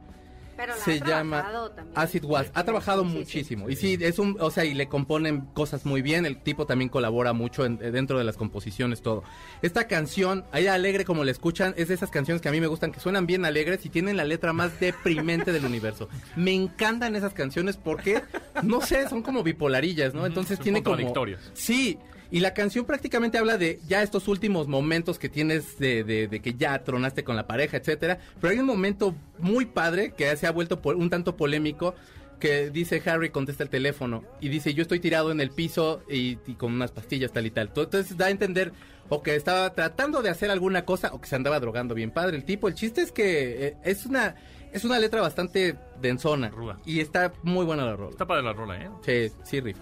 [0.55, 1.97] Pero la se ha llama también.
[1.97, 2.51] Acid Was.
[2.53, 3.19] Ha trabajado Sí, sí, sí.
[3.55, 3.69] muchísimo.
[3.69, 6.25] Y sí, es un, o sea, y le componen cosas muy bien.
[6.25, 9.23] El tipo también colabora mucho en- dentro de las composiciones, todo.
[9.62, 12.67] Esta canción, ahí alegre como la escuchan, es de esas canciones que a mí me
[12.67, 16.09] gustan, que suenan bien alegres y tienen la letra más deprimente del universo.
[16.35, 18.21] Me encantan esas canciones porque,
[18.62, 20.25] no sé, son como bipolarillas, ¿no?
[20.25, 20.97] Entonces son tiene como...
[21.53, 21.97] Sí,
[22.32, 26.39] y la canción prácticamente habla de ya estos últimos momentos que tienes de, de- de
[26.42, 28.20] que ya tronaste con la pareja, etcétera.
[28.39, 31.96] Pero hay un momento muy padre que se ha vuelto un tanto polémico
[32.39, 36.38] que dice Harry contesta el teléfono y dice yo estoy tirado en el piso y,
[36.48, 37.68] y con unas pastillas tal y tal.
[37.76, 38.72] Entonces da a entender
[39.10, 42.38] o que estaba tratando de hacer alguna cosa o que se andaba drogando bien padre
[42.38, 42.68] el tipo.
[42.68, 44.36] El chiste es que eh, es una
[44.72, 46.80] es una letra bastante densona Ruda.
[46.86, 48.12] y está muy buena la rola.
[48.12, 48.89] Está padre la rola, ¿eh?
[49.04, 49.82] Sí, sí, rifa.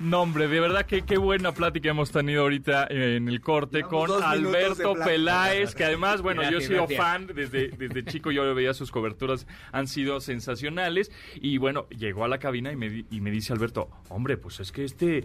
[0.00, 4.12] No, hombre, de verdad que qué buena plática hemos tenido ahorita en el corte Llevamos
[4.12, 4.94] con Alberto.
[4.94, 9.46] Peláez, que además, bueno, yo he sido fan desde, desde chico, yo veía sus coberturas,
[9.72, 11.10] han sido sensacionales.
[11.34, 14.70] Y bueno, llegó a la cabina y me, y me dice Alberto, hombre, pues es
[14.72, 15.24] que este...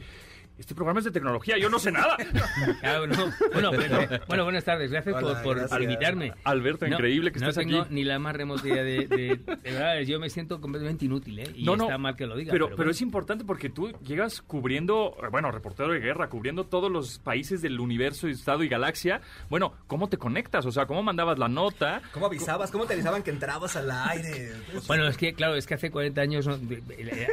[0.64, 2.18] este programa es de tecnología, yo no sé nada.
[2.82, 3.32] Claro, no.
[3.54, 5.72] bueno, pero- bueno, buenas tardes, gracias Hola, por, por- gracias.
[5.72, 6.34] por invitarme.
[6.44, 7.94] Alberto, No, increíble que no estés tengo aquí.
[7.94, 11.52] ni la más remota idea de, de- de verdad, yo me siento completamente inútil, ¿eh?
[11.56, 12.52] Y No, no, está mal que lo diga.
[12.52, 12.92] Pero, pero, bueno.
[12.92, 17.80] es importante porque tú llegas cubriendo, bueno, reportero de guerra, cubriendo todos los países del
[17.80, 19.22] universo, estado y galaxia.
[19.50, 20.66] Bueno, ¿cómo te conectas?
[20.66, 22.02] O sea, ¿cómo mandabas la nota?
[22.14, 22.72] ¿Cómo avisabas?
[22.72, 24.54] ¿Cómo te avisaban que entrabas al aire?
[24.88, 26.48] Bueno, es que, claro, es que hace 40 años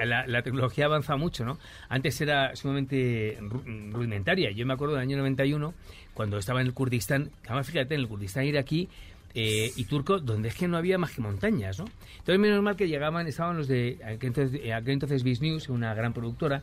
[0.04, 1.58] la, la tecnología avanza mucho, ¿no?
[1.88, 4.50] Antes era sumamente ru- rudimentaria.
[4.50, 5.74] Yo me acuerdo del año 91,
[6.14, 8.88] cuando estaba en el Kurdistán, además fíjate, en el Kurdistán iraquí
[9.34, 11.84] eh, y turco, donde es que no había más que montañas, ¿no?
[12.18, 15.68] Entonces, menos mal que llegaban, estaban los de aquel entonces, eh, aquel entonces Viz News,
[15.68, 16.62] una gran productora,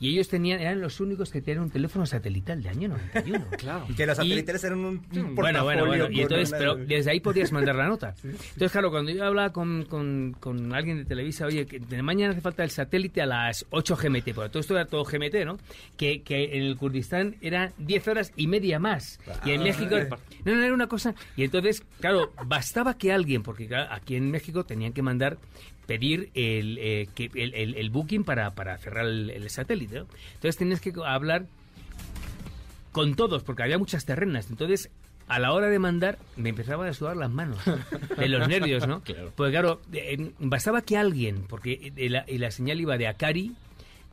[0.00, 3.44] y ellos tenían, eran los únicos que tenían un teléfono satelital de año 91.
[3.58, 3.86] Claro.
[3.88, 6.08] Y que los Y- satélites eran un, un Bueno, bueno, bueno.
[6.10, 8.14] Y entonces, una- pero desde ahí podías mandar la nota.
[8.22, 12.32] Entonces, claro, cuando yo hablaba con, con, con alguien de Televisa, oye, que de mañana
[12.32, 15.58] hace falta el satélite a las 8 GMT, porque todo esto era todo GMT, ¿no?
[15.96, 19.18] Que, que en el Kurdistán eran 10 horas y media más.
[19.44, 19.96] Y en México...
[20.44, 21.14] No, no, era una cosa...
[21.36, 25.38] Y entonces, claro, bastaba que alguien, porque claro, aquí en México tenían que mandar
[25.86, 30.00] pedir el, eh, que, el, el- el booking para, para cerrar el, el satélite.
[30.00, 30.06] ¿no?
[30.34, 31.46] Entonces tenías que hablar
[32.92, 34.48] con todos, porque había muchas terrenas.
[34.50, 34.90] Entonces,
[35.28, 37.58] a la hora de mandar, me empezaban a sudar las manos
[38.18, 39.02] de los nervios, ¿no?
[39.36, 43.52] Pues claro, eh, bastaba que alguien, porque eh, la, y la señal iba de Akari,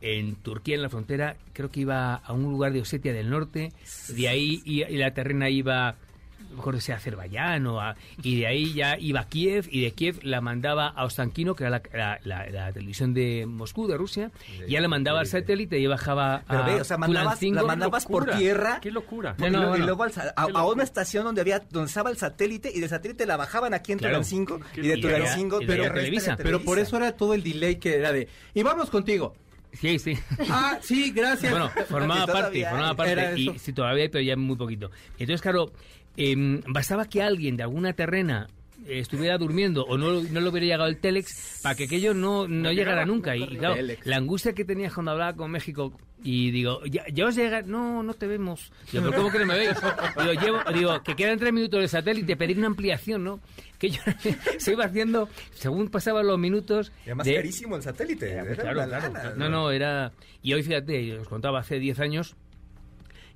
[0.00, 3.72] en Turquía, en la frontera, creo que iba a un lugar de Osetia del Norte,
[4.08, 5.96] de ahí y, y la terrena iba
[6.54, 10.20] mejor sea Azerbaiyán o a- y de ahí ya iba a Kiev y de Kiev
[10.22, 14.30] la mandaba a Ostankino que era la, la- la- la televisión de Moscú de Rusia
[14.66, 17.62] y ya la mandaba al satélite y bajaba a Pero ve, o sea, mandabas, la
[17.62, 18.78] mandabas por tierra.
[18.80, 19.34] ¡Qué locura!
[19.38, 22.70] No, y, no, luego al a, a una estación donde había donde estaba el satélite
[22.74, 24.14] y del satélite la bajaban aquí en Claro.
[24.14, 24.96] Tulancingo y de.
[24.98, 26.36] Tulancingo pero Televisa.
[26.36, 29.34] Pero por eso era todo el delay que era de, y vamos contigo.
[29.72, 30.16] Sí, sí.
[30.50, 31.50] Ah, sí, gracias.
[31.50, 33.34] Bueno, formaba parte, formaba parte.
[33.40, 34.90] Y sí, todavía hay, pero ya muy poquito.
[35.18, 35.72] Entonces, claro,
[36.16, 38.46] em, bastaba que alguien de alguna terrena
[38.86, 42.46] eh, estuviera durmiendo o no, no le hubiera llegado el telex para que aquello no,
[42.48, 43.34] no llegara nunca.
[43.36, 44.06] Y, y claro, Telex.
[44.06, 48.02] la angustia que tenía cuando hablaba con México y digo, ya, ya os llega, no,
[48.02, 48.72] no te vemos.
[48.90, 49.70] Digo, pero ¿cómo que no me veis?
[50.18, 53.40] Digo, llevo, digo, que quedan tres minutos de satélite, pedir una ampliación, ¿no?
[53.78, 54.00] Que yo
[54.58, 56.92] se iba haciendo, según pasaban los minutos...
[57.04, 59.12] y además de- carísimo el satélite era, era claro, una claro.
[59.14, 60.12] lana, No, no, era...
[60.42, 62.36] Y hoy, fíjate, os contaba, hace 10 años,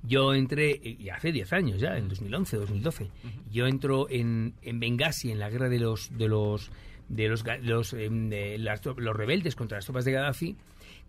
[0.03, 3.09] yo entré, y hace 10 años ya, en 2011, 2012,
[3.51, 6.17] yo entro en, en Benghazi, en la guerra de los...
[6.17, 6.71] De los
[7.09, 10.55] de los, ga- los, em, de las los rebeldes contra las tropas de Gaddafi,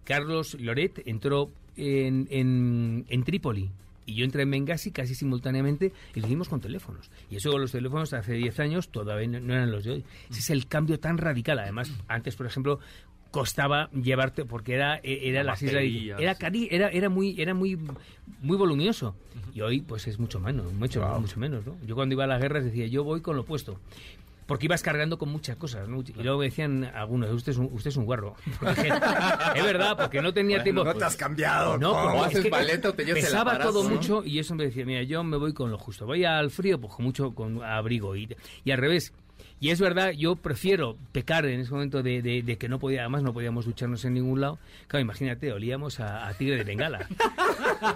[0.04, 3.68] Carlos Loret entró en, en, en Trípoli
[4.06, 7.10] y yo entré en Benghazi casi simultáneamente y lo hicimos con teléfonos.
[7.30, 10.04] Y eso con los teléfonos hace 10 años todavía no, no eran los de hoy.
[10.30, 11.58] Ese es el cambio tan radical.
[11.58, 12.80] Además, antes, por ejemplo,
[13.30, 15.84] costaba llevarte porque era era La las islas
[16.18, 17.76] era cari, era era muy era muy
[18.40, 19.14] muy voluminoso
[19.54, 21.76] y hoy pues es mucho menos mucho mucho menos ¿no?
[21.86, 23.78] yo cuando iba a las guerras decía yo voy con lo opuesto
[24.50, 26.00] porque ibas cargando con muchas cosas, ¿no?
[26.00, 28.34] Y luego me decían algunos, usted es un, usted es un guarro.
[28.58, 28.88] Porque
[29.54, 30.82] es verdad, porque no tenía tiempo.
[30.82, 32.02] no te has cambiado No, ¿cómo?
[32.02, 33.90] porque O es haces o te llevas el pesaba aparato, todo ¿no?
[33.90, 36.04] mucho y eso me decía, mira, yo me voy con lo justo.
[36.04, 38.16] Voy al frío, pues con mucho con abrigo.
[38.16, 38.28] Y,
[38.64, 39.12] y al revés.
[39.60, 43.00] Y es verdad, yo prefiero pecar en ese momento de, de- de que no podía,
[43.02, 44.58] además no podíamos ducharnos en ningún lado.
[44.88, 47.06] Claro, imagínate, olíamos a, a tigre de bengala.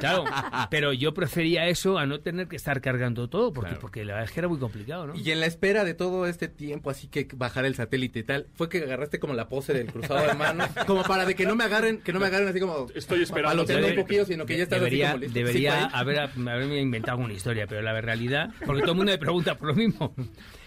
[0.01, 0.25] Claro,
[0.71, 4.29] pero yo prefería eso a no tener que estar cargando todo, porque, porque la verdad
[4.29, 5.15] es que era muy complicado, ¿no?
[5.15, 8.47] Y en la espera de todo este tiempo, así que bajar el satélite y tal,
[8.55, 11.55] fue que agarraste como la pose del cruzado de manos, como para de que no
[11.55, 13.51] me agarren, que no me agarren así como Estoy esperando.
[13.57, 14.01] paloteando un Sí.
[14.01, 15.39] poquillo, sino que ya estás debería, así como listo.
[15.39, 19.19] debería Sí, haber, haberme inventado una historia, pero la realidad, porque todo el mundo me
[19.19, 20.15] pregunta por lo mismo.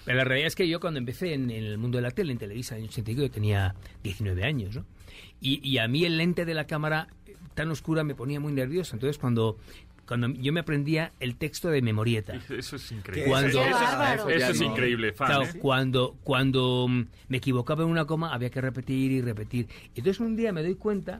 [0.08, 2.32] Pero la realidad es que yo cuando empecé en, en el mundo de la tele,
[2.32, 4.86] en Televisa, en el 85, yo tenía 19 años, ¿no?
[5.42, 8.54] Y, y a mí el lente de la cámara eh, tan oscura me ponía muy
[8.54, 8.96] nervioso.
[8.96, 9.58] Entonces cuando,
[10.08, 13.30] cuando yo me aprendía el texto de memorieta, Eso es increíble.
[13.30, 15.28] Cuando- Eso, es increíble, fan.
[15.28, 15.60] Claro, ¿eh?
[15.60, 19.68] cuando, cuando mm, me equivocaba en una coma había que repetir y repetir.
[19.94, 21.20] Entonces un día me doy cuenta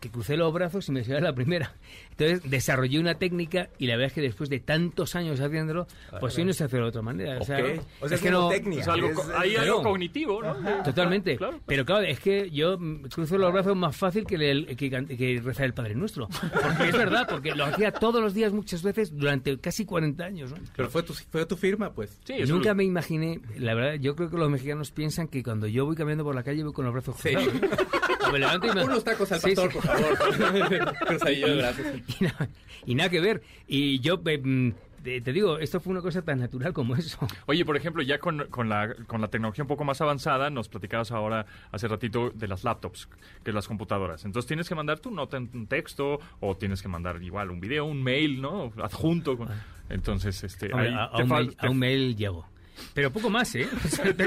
[0.00, 1.74] que crucé los brazos y me salió la primera.
[2.10, 5.86] Entonces desarrollé una técnica y la verdad es que después de tantos años haciéndolo,
[6.20, 7.38] pues hoy no se hace de otra manera.
[7.40, 7.58] O sea,
[8.00, 8.48] o sea es que no...
[8.48, 8.82] técnica.
[8.82, 9.62] Es algo, Es- hay claro.
[9.78, 10.54] algo cognitivo, ¿no?
[10.84, 11.36] Totalmente.
[11.36, 11.60] Claro.
[11.66, 12.78] Pero claro, es que yo
[13.12, 16.28] cruzo los brazos más fácil que, el- que, que rezar el Padre Nuestro.
[16.28, 20.50] Porque es verdad, porque lo hacía todos los días muchas veces durante casi 40 años.
[20.50, 20.56] ¿no?
[20.76, 22.18] Pero fue tu, fue tu firma, pues.
[22.24, 25.66] Sí, Nunca lo- me imaginé, la verdad, yo creo que los mexicanos piensan que cuando
[25.66, 27.34] yo voy caminando por la calle voy con los brazos Sí.
[27.34, 27.60] cruzados.
[28.22, 28.28] ¿no?
[28.28, 29.85] O me levanto y me- Unos tacos al Sí, pastor, sí.
[29.86, 30.94] Favor.
[31.06, 31.86] Cruzadillo de brazos.
[32.20, 32.48] y, nada,
[32.86, 33.42] y nada que ver.
[33.66, 34.72] Y yo, eh, mm,
[35.02, 37.18] te, digo, esto fue una cosa tan natural como eso.
[37.46, 40.68] Oye, por ejemplo, ya con, con la, con la tecnología un poco más avanzada, nos
[40.68, 43.08] platicabas ahora hace ratito de las laptops,
[43.44, 44.24] que las computadoras.
[44.24, 47.60] Entonces tienes que mandar tu nota en un texto o tienes que mandar igual un
[47.60, 48.72] video, un mail, ¿no?
[48.82, 49.36] Adjunto.
[49.38, 49.48] con-
[49.88, 50.72] Entonces, este...
[50.72, 52.48] Hombre, ahí a, un mail, te- a un mail llego.
[52.94, 53.68] Pero poco más, ¿eh?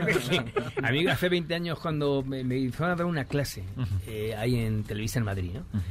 [0.84, 3.64] a mí hace 20 años cuando me, me fueron a dar una clase
[4.08, 5.82] eh, ahí en Televisa en Madrid, ¿no?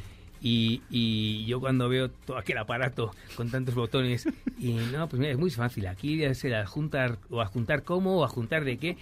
[0.40, 5.32] Y, y yo cuando veo todo aquel aparato con tantos botones, y no, pues mira,
[5.32, 5.86] es muy fácil.
[5.88, 8.96] Aquí es el adjuntar, o adjuntar cómo, o adjuntar de qué.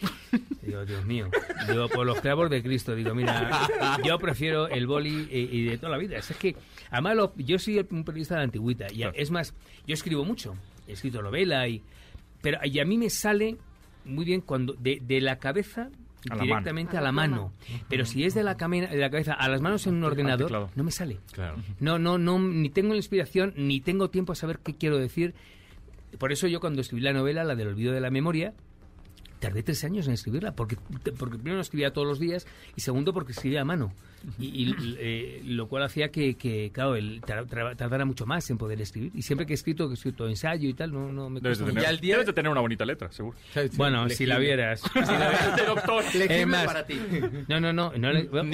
[0.63, 1.29] Digo, Dios mío.
[1.69, 2.95] Digo, por los clavos de Cristo.
[2.95, 3.69] Digo, mira,
[4.05, 6.17] yo prefiero el boli y, y de toda la vida.
[6.17, 6.57] Es que,
[6.91, 8.87] además, yo soy un periodista de la antigüita.
[8.93, 9.53] Y es más,
[9.87, 10.57] yo escribo mucho.
[10.89, 11.83] He escrito novela y...
[12.43, 13.57] Pero y a mí me sale
[14.05, 15.91] muy bien cuando de, de la cabeza
[16.31, 17.53] A directamente a la mano.
[17.89, 20.85] Pero si es de la, de la cabeza a las manos en un ordenador, no
[20.85, 21.19] me sale.
[21.33, 21.57] Claro.
[21.81, 25.35] No, no, no, ni tengo la inspiración, ni tengo tiempo a saber qué quiero decir.
[26.19, 28.55] Por eso yo cuando escribí la novela, la del olvido de la memoria,
[29.39, 30.77] tardé tres años en escribirla, porque,
[31.19, 33.93] porque primero no escribía todos los días y segundo porque escribía a mano.
[34.41, 38.81] Y, y, eh, lo cual hacía que, que, claro, el, tardara mucho más en poder
[38.81, 39.13] escribir.
[39.15, 41.59] Y siempre que he escrito, que he escrito ensayo y tal, no, no me Debes
[41.59, 43.37] de, cuesta tener, Y al día- debes de tener una bonita letra, seguro.
[43.75, 44.83] Bueno, si la vieras.
[44.93, 45.57] Si la vieras.
[45.57, 46.05] De doctor.
[46.15, 46.99] Legible Es más, para ti.
[47.49, 47.93] No, no, no.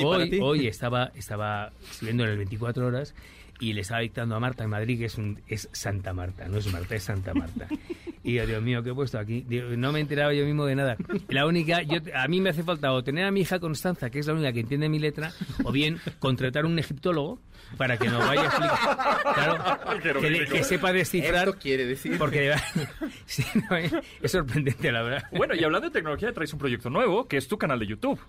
[0.05, 3.15] hoy, hoy estaba, estaba escribiendo en el 24 horas
[3.63, 6.59] y le estaba dictando a Marta en Madrid que es, un, es Santa Marta, no
[6.59, 7.67] es Marta, es Santa Marta.
[8.25, 9.45] Y yo, Dios mío, ¿qué he puesto aquí?
[9.49, 10.97] Digo, no me he enterado yo mismo de nada.
[11.27, 14.21] La única, yo, a mí me hace falta o tener a mi hija Constanza, que
[14.21, 15.33] es la única que entiende mi letra,
[15.65, 17.41] o bien contratar un egiptólogo
[17.77, 19.35] para que nos vaya a explicar.
[19.35, 21.49] Claro, que, le- que sepa descifrar.
[21.49, 22.17] Esto quiere decir.
[22.17, 22.55] Porque
[23.27, 25.25] sí, no, es, es sorprendente, la verdad.
[25.33, 28.21] Bueno, y hablando de tecnología, traes un proyecto nuevo, que es tu canal de YouTube.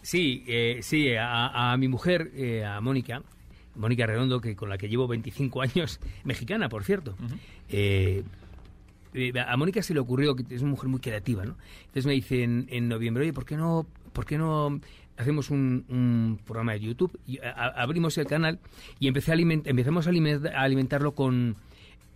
[0.00, 3.22] Sí, eh, sí, a, a mi mujer, eh, a Mónica,
[3.78, 7.14] Mónica Redondo, que con la que llevo 25 años, mexicana, por cierto.
[7.70, 8.22] eh,
[9.14, 11.56] eh, a Mónica se le ocurrió, que es una mujer muy creativa, ¿no?
[11.80, 14.80] Entonces me dice en, en noviembre, oye, ¿por qué no, por qué no
[15.16, 17.18] hacemos un, un programa de YouTube?
[17.26, 18.58] Y a- a- abrimos el canal
[19.00, 21.56] y empecé a aliment- empezamos a, aliment- a alimentarlo con,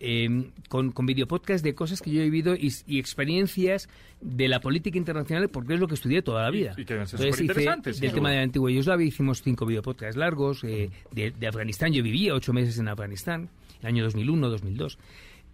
[0.03, 3.87] eh, con, con videopodcast de cosas que yo he vivido y, y experiencias
[4.21, 6.73] de la política internacional, porque es lo que estudié toda la vida.
[6.77, 9.65] y que deben ser Entonces hice superinteresantes, Del tema de la antigua Yugoslavia hicimos cinco
[9.65, 10.63] videopodcasts largos.
[10.63, 13.49] eh, de, de Afganistán, yo vivía ocho meses en Afganistán,
[13.81, 14.97] el año 2001, 2002.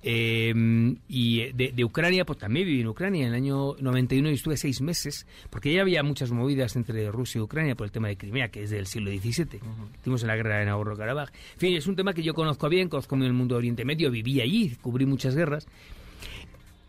[0.01, 0.53] Eh,
[1.07, 4.55] y de, de Ucrania, pues también viví en Ucrania en el año 91 y estuve
[4.55, 8.17] seis meses, porque ya había muchas movidas entre Rusia y Ucrania por el tema de
[8.17, 9.59] Crimea, que es del siglo XVII.
[9.95, 11.29] Estuvimos en la guerra de Nagorno-Karabaj.
[11.53, 13.85] En fin, es un tema que yo conozco bien, conozco bien el mundo de Oriente
[13.85, 15.67] Medio, viví allí, cubrí muchas guerras.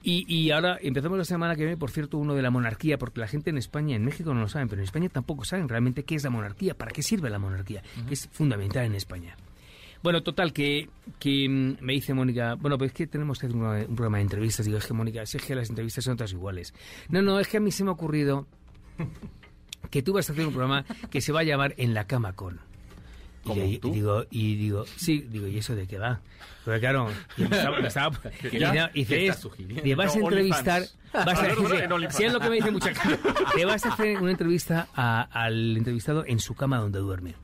[0.02, 3.20] Y, y ahora empezamos la semana que viene, por cierto, uno de la monarquía, porque
[3.20, 6.04] la gente en España, en México no lo saben, pero en España tampoco saben realmente
[6.04, 9.36] qué es la monarquía, para qué sirve la monarquía, que es fundamental en España.
[10.02, 13.54] Bueno, total, que, que mm, me dice Mónica, bueno, pues es que tenemos que hacer
[13.56, 14.64] un programa, un programa de entrevistas.
[14.66, 16.72] Digo, es que Mónica, si es que las entrevistas son todas iguales.
[17.08, 18.46] No, no, es que a mí se me ha ocurrido
[19.90, 22.32] que tú vas a hacer un programa que se va a llamar En la cama
[22.34, 22.60] con.
[23.42, 26.20] Y, ¿Como le- y digo, y digo, sí, digo, ¿y eso de qué va?
[26.64, 27.08] Porque claro,
[27.38, 28.20] y me estaba, me estaba-
[28.52, 28.72] y no,
[29.82, 30.82] te vas a entrevistar,
[31.12, 31.42] vas a, A
[31.98, 33.18] ver, si es lo que me dice mucha gente,
[33.56, 37.34] te vas a hacer una entrevista a- al entrevistado en su cama donde duerme.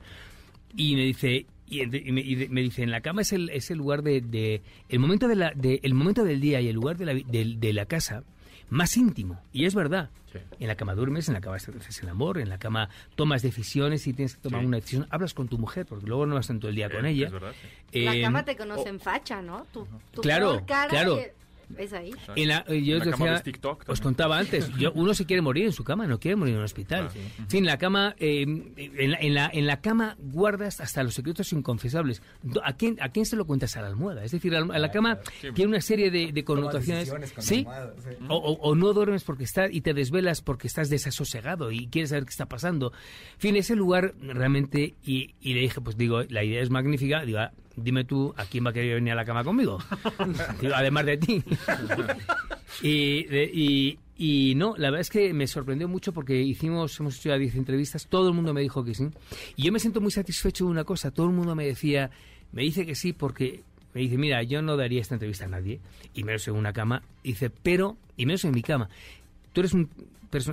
[0.75, 3.77] Y me dice, y, me, y me dice, en la cama es el, es el
[3.77, 6.97] lugar de, de- el momento de la, de- el momento del día y el lugar
[6.97, 8.23] de la, vi- del- de la casa
[8.69, 9.39] más íntimo.
[9.53, 10.09] Y es verdad.
[10.31, 10.39] Sí.
[10.59, 14.05] En la cama duermes, en la cama haces el amor, en la cama tomas decisiones
[14.07, 14.65] y tienes que tomar Sí.
[14.67, 15.07] una decisión.
[15.09, 17.27] Hablas con tu mujer, porque luego no vas todo el día con Eh, ella.
[17.27, 17.53] es verdad,
[17.93, 18.01] sí.
[18.03, 19.65] La Eh, cama te conoce en facha, ¿no?
[19.71, 21.17] Tu, tu Claro, cara claro.
[21.17, 21.25] y-
[21.77, 22.11] es ahí.
[22.35, 25.13] En la, yo En os la cama decía- ves TikTok os contaba antes, yo, uno
[25.13, 27.09] se quiere morir en su cama, no quiere morir en un hospital.
[27.09, 27.19] Claro.
[27.39, 31.13] En fin, la cama, eh, en, la, en, la, en la cama guardas hasta los
[31.13, 32.21] secretos inconfesables.
[32.63, 34.23] ¿A quién, ¿A quién se lo cuentas a la almohada?
[34.23, 35.49] Es decir, a la, a la cama Sí.
[35.53, 37.11] tiene una serie de, de connotaciones.
[37.39, 37.65] ¿Sí?
[38.29, 42.09] O, o- o no duermes porque estás y te desvelas porque estás desasosegado y quieres
[42.09, 42.91] saber qué está pasando.
[43.35, 47.23] En fin, ese lugar realmente, y, y le dije, pues digo, la idea es magnífica,
[47.25, 49.77] digo, ah, dime tú a quién va a querer venir a la cama conmigo,
[50.75, 51.43] además de ti.
[52.81, 57.17] y, de- y, y no, la verdad es que me sorprendió mucho porque hicimos, hemos
[57.17, 59.07] hecho ya 10 entrevistas, todo el mundo me dijo que sí.
[59.55, 62.09] Y yo me siento muy satisfecho de una cosa, todo el mundo me decía,
[62.51, 63.61] me dice que sí porque
[63.93, 65.79] me dice, mira, yo no daría esta entrevista a nadie,
[66.13, 68.89] y menos en una cama, dice, pero, y menos en mi cama,
[69.53, 69.89] tú eres un,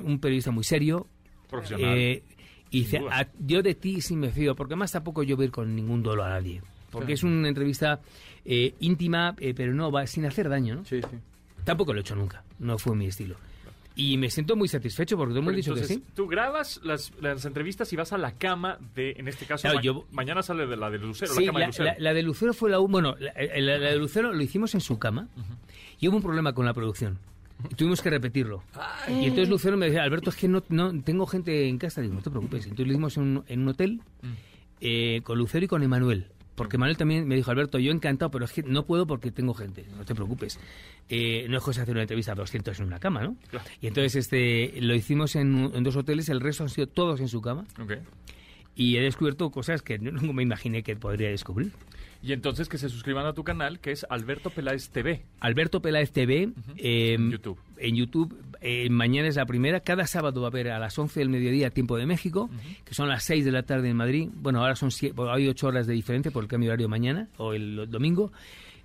[0.02, 1.06] un periodista muy serio,
[1.50, 1.90] Profesional.
[1.98, 2.22] eh,
[2.70, 2.98] y dice.
[3.10, 5.74] "A- yo de ti sí me fío, porque más tampoco yo voy a ir con
[5.76, 6.60] ningún dolo a nadie.
[6.94, 8.00] Porque es una entrevista
[8.44, 10.84] eh, íntima, eh, pero no, va sin hacer daño, ¿no?
[10.84, 11.16] Sí, sí.
[11.64, 13.36] Tampoco lo he hecho nunca, no fue mi estilo.
[13.96, 16.02] Y me siento muy satisfecho porque todo el mundo ha dicho que sí.
[16.16, 19.76] tú grabas las, las entrevistas y vas a la cama de, en este caso, Claro,
[19.76, 21.84] ma- yo- mañana sale de la de Lucero, Sí, la cama de la, Lucero.
[21.84, 22.78] la- la de Lucero fue la...
[22.78, 25.28] Bueno, la, la- la de Lucero lo hicimos en su cama
[26.00, 27.18] y hubo un problema con la producción.
[27.70, 28.64] Y tuvimos que repetirlo.
[29.08, 32.00] Y entonces Lucero me decía, Alberto, es que no, no tengo gente en casa.
[32.02, 32.64] Digo, no te preocupes.
[32.64, 34.00] Entonces lo hicimos en un, en un hotel
[34.80, 36.26] eh, con Lucero y con Emanuel.
[36.54, 39.54] Porque Manuel también me dijo, Alberto, yo encantado, pero es que no puedo porque tengo
[39.54, 39.84] gente.
[39.96, 40.60] No te preocupes.
[41.08, 43.36] Eh, no es cosa de hacer una entrevista a 200 en una cama, ¿no?
[43.50, 43.64] Claro.
[43.80, 47.28] Y entonces este lo hicimos en, en dos hoteles, el resto han sido todos en
[47.28, 47.64] su cama.
[47.82, 47.94] Ok.
[48.76, 51.72] Y he descubierto cosas que no- nunca me imaginé que podría descubrir.
[52.24, 55.22] Y entonces que se suscriban a tu canal, que es Alberto Peláez TV.
[55.40, 57.58] Alberto Peláez TV eh, En YouTube.
[57.76, 59.80] En YouTube, eh, mañana es la primera.
[59.80, 62.48] Cada sábado va a haber a las 11 del mediodía, tiempo de México,
[62.86, 64.28] que son las 6 de la tarde en Madrid.
[64.36, 66.88] Bueno, ahora son sie- bueno, hay 8 horas de diferencia por el cambio de horario
[66.88, 68.32] mañana o el domingo.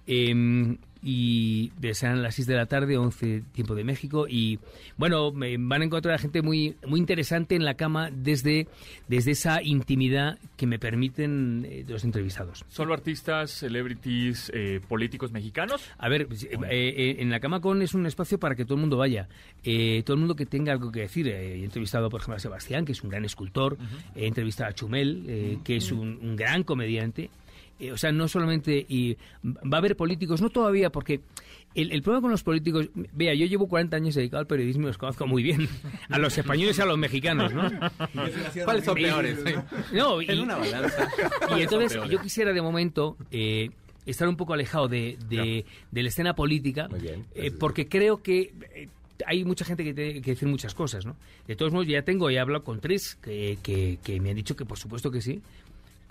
[0.06, 4.28] Eh, y serán las 6 de la tarde, 11 tiempo de México.
[4.30, 4.60] Y
[4.98, 8.68] bueno, me- van a encontrar a gente muy, muy interesante en la cama desde,
[9.08, 12.66] desde esa intimidad que me permiten eh, los entrevistados.
[12.68, 15.82] ¿Solo artistas, celebrities, eh, políticos mexicanos?
[15.98, 18.76] A ver, pues, eh, eh, en la Cama Con es un espacio para que todo
[18.76, 19.28] el mundo vaya.
[19.64, 21.28] Eh, todo el mundo que tenga algo que decir.
[21.28, 23.78] Eh, he entrevistado, por ejemplo, a Sebastián, que es un gran escultor.
[24.16, 27.30] He entrevistado a Chumel, eh, que es un, un gran comediante.
[27.80, 28.86] Eh, o sea, no solamente...
[28.88, 31.22] Y va a haber políticos, no todavía, porque...
[31.76, 34.88] El, el problema con los políticos, vea, yo llevo 40 años dedicado al periodismo y
[34.88, 35.70] los conozco muy bien.
[36.10, 37.70] A los españoles y a los mexicanos, ¿no?
[38.66, 39.38] ¿Cuáles son Y- peores?
[39.94, 41.08] No, y, En una balanza.
[41.58, 43.70] y entonces yo quisiera de momento eh,
[44.08, 48.24] estar un poco alejado de, de, de la escena política, Muy bien, eh, porque creo
[48.24, 48.88] que eh,
[49.28, 51.16] hay mucha gente que tiene que decir muchas cosas, ¿no?
[51.48, 54.36] De todos modos, ya tengo, ya he hablado con tres que, que, que me han
[54.36, 55.42] dicho que por supuesto que sí,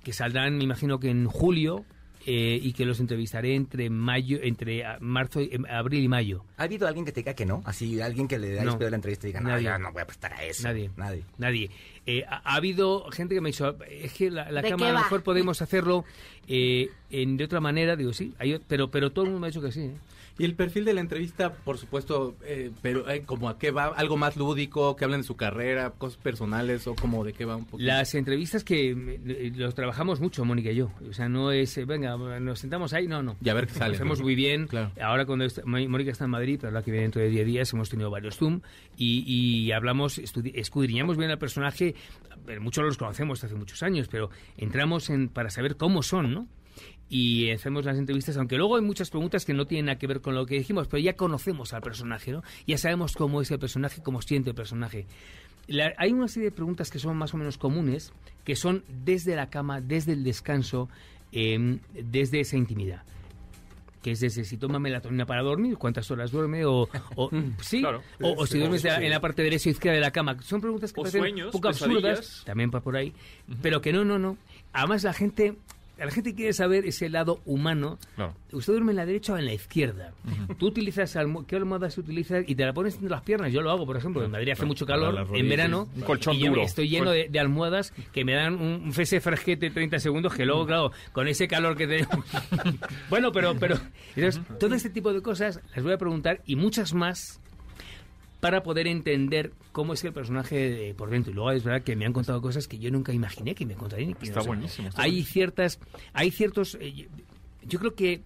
[0.03, 1.85] que saldrán, me imagino que en julio,
[2.27, 6.45] eh, y que los entrevistaré entre mayo, entre ah, marzo, y- em, abril y mayo.
[6.59, 7.63] ¿Ha habido alguien que te diga que no?
[7.65, 8.79] Así, alguien que le haya No.
[8.79, 10.65] la entrevista y diga, no, yo no voy a prestar a eso.
[10.65, 10.91] Nadie.
[10.97, 11.25] Nadie.
[11.39, 11.71] Nadie.
[12.07, 14.85] Eh, ha, ha habido gente que me ha dicho, es que la, la ¿De cama
[14.87, 16.05] qué a lo mejor podemos hacerlo
[16.49, 17.97] eh, en, de otra manera.
[17.97, 19.91] Digo, sí, hay- pero, pero todo el mundo me ha dicho que sí.
[20.39, 23.87] Y el perfil de la entrevista, por supuesto, eh, pero eh, como a qué va,
[23.87, 27.57] algo más lúdico, que hablen de su carrera, cosas personales o como de qué va
[27.57, 27.83] un poco.
[27.83, 30.91] Las entrevistas que eh, los trabajamos mucho, Mónica y yo.
[31.09, 33.37] O sea, no es, venga, nos sentamos ahí, no, no.
[33.43, 33.91] Y a ver qué sale.
[33.91, 34.69] Lo hacemos muy bien.
[34.69, 34.93] Claro.
[35.03, 37.73] Ahora cuando está- Mónica está en Madrid, pero la que viene dentro de 10 días
[37.73, 38.61] hemos tenido varios Zoom
[38.97, 41.95] y, y hablamos, escudriñamos bien al personaje.
[42.61, 46.47] Muchos los conocemos hace muchos años, pero entramos en para saber cómo son, ¿no?
[47.11, 50.21] Y hacemos las entrevistas, aunque luego hay muchas preguntas que no tienen nada que ver
[50.21, 52.43] con lo que dijimos, pero ya conocemos al personaje, ¿no?
[52.67, 55.07] Ya sabemos cómo es el personaje, cómo siente el personaje.
[55.69, 58.13] La- hay una serie de preguntas que son más o menos comunes,
[58.45, 60.89] que son desde la cama, desde el descanso,
[61.33, 63.03] em, desde esa intimidad
[64.03, 68.01] que es desde si toma melatonina para dormir, cuántas horas duerme, o, o- sí, Claro.
[68.23, 68.89] o, o si duermes Sí.
[68.89, 70.41] en la parte derecha o izquierda de la cama.
[70.41, 73.13] Son preguntas que O parecen sueños, un poco absurdas, también por ahí,
[73.61, 74.39] pero que no, no, no.
[74.73, 75.57] Además la gente,
[75.99, 77.99] la gente quiere saber ese lado humano.
[78.15, 78.35] Claro.
[78.53, 80.13] ¿Usted duerme en la derecha o en la izquierda?
[80.59, 82.45] Tú utilizas, almo- ¿qué almohadas utilizas?
[82.47, 83.53] Y te la pones entre las piernas.
[83.53, 84.25] Yo lo hago, por ejemplo.
[84.25, 85.89] En Madrid hace mucho calor, en verano.
[85.95, 86.63] Un colchón y duro.
[86.63, 90.45] estoy lleno de, de almohadas que me dan un, un fese fresquete 30 segundos que
[90.47, 92.25] luego, claro, con ese calor que tenemos...
[93.11, 93.55] bueno, pero...
[93.59, 93.77] pero
[94.17, 97.41] entonces, todo este tipo de cosas las voy a preguntar y muchas más
[98.41, 101.33] para poder entender cómo es el personaje de- por dentro.
[101.33, 103.75] Y luego es verdad que me han contado cosas que yo nunca imaginé que me
[103.75, 104.15] contarían.
[104.15, 105.33] que Está no buenísimo, está hay buenísimo.
[105.33, 105.81] ciertas,
[106.13, 107.07] hay ciertos, eh, yo-
[107.67, 108.23] yo creo que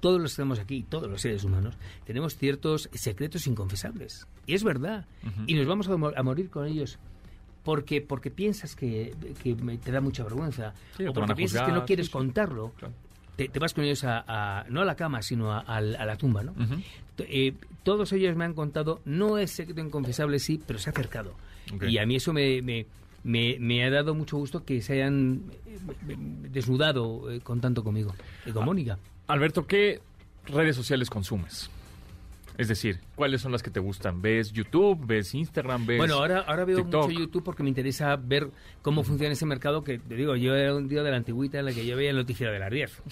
[0.00, 4.26] todos los que estamos aquí, todos los seres humanos, tenemos ciertos secretos inconfesables.
[4.46, 5.06] Y es verdad.
[5.46, 6.98] Y nos vamos a, mo- a morir con ellos.
[7.64, 10.72] Porque, porque piensas que, que me- te da mucha vergüenza.
[10.96, 12.18] Sí, o porque piensas que no quieres sí, sí.
[12.18, 12.72] contarlo.
[12.78, 12.94] Claro.
[13.36, 16.16] Te, te vas con ellos a, a- no a la cama, sino a, a la-
[16.16, 16.54] tumba, ¿no?
[17.18, 21.34] Eh, todos ellos me han contado, no es secreto inconfesable, sí, pero se ha acercado.
[21.88, 22.86] Y a mí eso me, me,
[23.24, 26.16] me- me ha dado mucho gusto que se hayan eh,
[26.50, 28.14] desnudado eh, con tanto conmigo
[28.46, 28.52] y Ah.
[28.54, 28.98] con Mónica.
[29.28, 30.00] Alberto, ¿qué
[30.46, 31.70] redes sociales consumes?
[32.58, 34.22] Es decir, ¿cuáles son las que te gustan?
[34.22, 35.04] ¿Ves YouTube?
[35.06, 35.84] ¿Ves Instagram?
[35.86, 37.06] ¿Ves Bueno, ahora, ahora veo TikTok?
[37.08, 38.48] mucho YouTube porque me interesa ver
[38.82, 41.66] cómo funciona ese mercado que, te digo, yo era un tío de la antigüita en
[41.66, 43.02] la que yo veía el noticiero de las 10.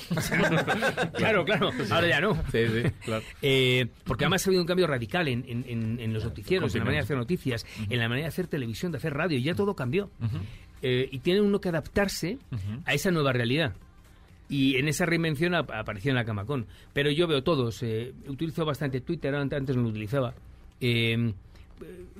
[1.15, 2.35] claro, claro, ahora ya no.
[2.53, 3.23] Sí, sí, claro.
[3.43, 6.81] Eh, porque además ha habido un cambio radical en, en- en- en los noticieros, en
[6.81, 9.55] la manera de hacer noticias, en la manera de hacer televisión, de hacer radio, ya
[9.55, 10.11] todo cambió.
[10.83, 12.39] Eh, y tiene uno que adaptarse
[12.85, 13.75] a esa nueva realidad.
[14.49, 16.67] Y en esa reinvención ap- apareció en la Camacón.
[16.93, 17.83] Pero yo veo todos.
[17.83, 20.35] eh, utilizo bastante Twitter, ant- antes no lo utilizaba.
[20.81, 21.33] Eh,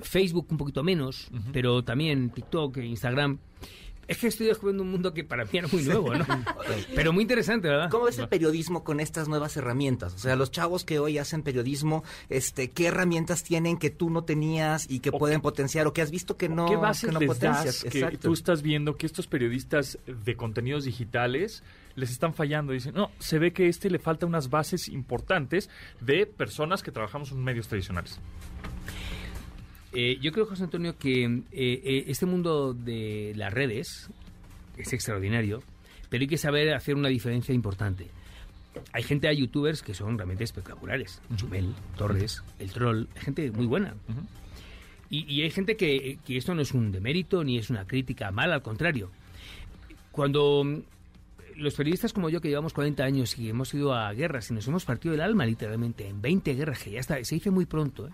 [0.01, 3.37] Facebook un poquito menos, pero también TikTok, e Instagram.
[4.07, 6.25] Es que estoy descubriendo un mundo que para mí era muy nuevo, ¿no?
[6.95, 7.89] Pero muy interesante, ¿verdad?
[7.89, 10.13] ¿Cómo ves el periodismo con estas nuevas herramientas?
[10.13, 14.23] O sea, los chavos que hoy hacen periodismo, este, ¿qué herramientas tienen que tú no
[14.23, 17.13] tenías y que O pueden potenciar o que has visto que no, ¿Qué bases que
[17.13, 17.83] no les potencias?
[17.83, 21.63] das que tú estás viendo que estos periodistas de contenidos digitales
[21.95, 22.73] les están fallando?
[22.73, 25.69] Dicen, no, se ve que a este le falta unas bases importantes
[25.99, 28.19] de personas que trabajamos en medios tradicionales.
[29.95, 34.09] Eh, yo creo, José Antonio, que eh, eh, este mundo de las redes
[34.77, 35.63] es extraordinario,
[36.09, 38.07] pero hay que saber hacer una diferencia importante.
[38.91, 41.21] Hay gente, hay youtubers que son realmente espectaculares.
[41.37, 43.95] Chumel, Torres, El Troll, gente muy buena.
[45.09, 48.31] y, y hay gente que, que esto no es un demérito ni es una crítica
[48.31, 49.09] mala, al contrario.
[50.11, 50.83] Cuando
[51.57, 54.67] los periodistas como yo que llevamos 40 años y hemos ido a guerras y nos
[54.67, 58.07] hemos partido el alma literalmente en 20 guerras que ya está, se dice muy pronto,
[58.07, 58.11] ¿eh?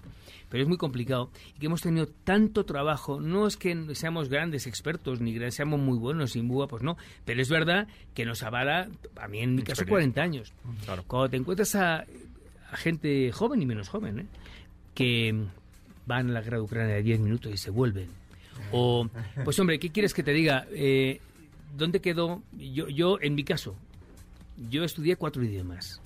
[0.49, 4.67] pero es muy complicado y que hemos tenido tanto trabajo, no es que seamos grandes
[4.67, 8.43] expertos ni que seamos muy buenos y muy guapos, no, pero es verdad que nos
[8.43, 10.21] avala, a mí en mi caso, Experiencia.
[10.21, 10.53] 40 años.
[10.85, 11.03] Claro.
[11.07, 12.05] Cuando te encuentras a,
[12.71, 14.25] a gente joven y menos joven, ¿eh?
[14.93, 15.35] que
[16.05, 18.07] van a la guerra de Ucrania de 10 minutos y se vuelven.
[18.71, 19.07] O,
[19.43, 20.65] pues hombre, ¿qué quieres que te diga?
[20.71, 21.19] Eh,
[21.75, 22.43] ¿Dónde quedó?
[22.53, 23.75] Yo, yo, en mi caso,
[24.69, 26.01] yo estudié cuatro idiomas.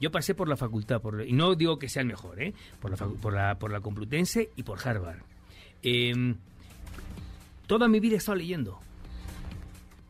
[0.00, 2.54] Yo pasé por la facultad, por, y no digo que sea el mejor, ¿eh?
[2.80, 5.18] por, la, por, la, por la Complutense y por Harvard.
[5.82, 6.34] Eh,
[7.66, 8.80] toda mi vida he estado leyendo.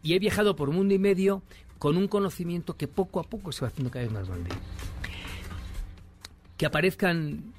[0.02, 1.42] Y he viajado por mundo y medio
[1.78, 4.50] con un conocimiento que poco a poco se va haciendo cada vez más grande.
[6.56, 7.52] Que aparezcan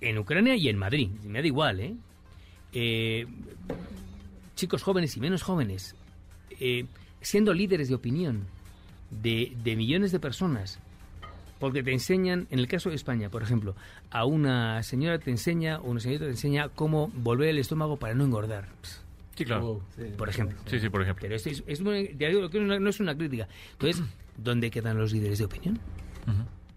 [0.00, 1.96] en Ucrania y en Madrid, me da igual, ¿eh?
[2.72, 3.26] Eh,
[4.54, 5.94] chicos jóvenes y menos jóvenes,
[6.60, 6.86] eh,
[7.20, 8.42] siendo líderes de opinión
[9.10, 10.78] de, de millones de personas,
[11.58, 13.74] porque te enseñan, en el caso de España, por ejemplo,
[14.10, 18.14] a una señora te enseña, o una señorita te enseña cómo volver el estómago para
[18.14, 18.68] no engordar,
[19.36, 19.82] Sí, claro.
[20.16, 20.56] por ejemplo.
[20.66, 21.22] Sí, sí, por ejemplo.
[21.22, 23.48] Pero esto es, es una- no es una crítica.
[23.72, 24.02] Entonces,
[24.36, 25.78] ¿dónde quedan los líderes de opinión?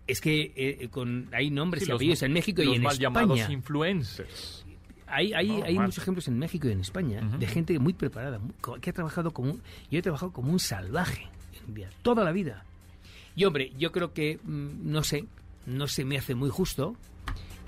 [0.07, 2.81] Es que eh, con, hay nombres Sí, y los- apellidos en México y los en
[2.83, 3.09] mal España.
[3.21, 4.65] llamados influencers.
[5.11, 8.39] Hay, hay, No, hay muchos ejemplos en México y en España de gente muy preparada,
[8.39, 11.27] muy- que ha trabajado como un, yo he trabajado como un salvaje
[11.67, 12.63] en toda la vida.
[13.35, 15.25] Y hombre, yo creo que, mm, no sé,
[15.65, 16.95] no se me hace muy justo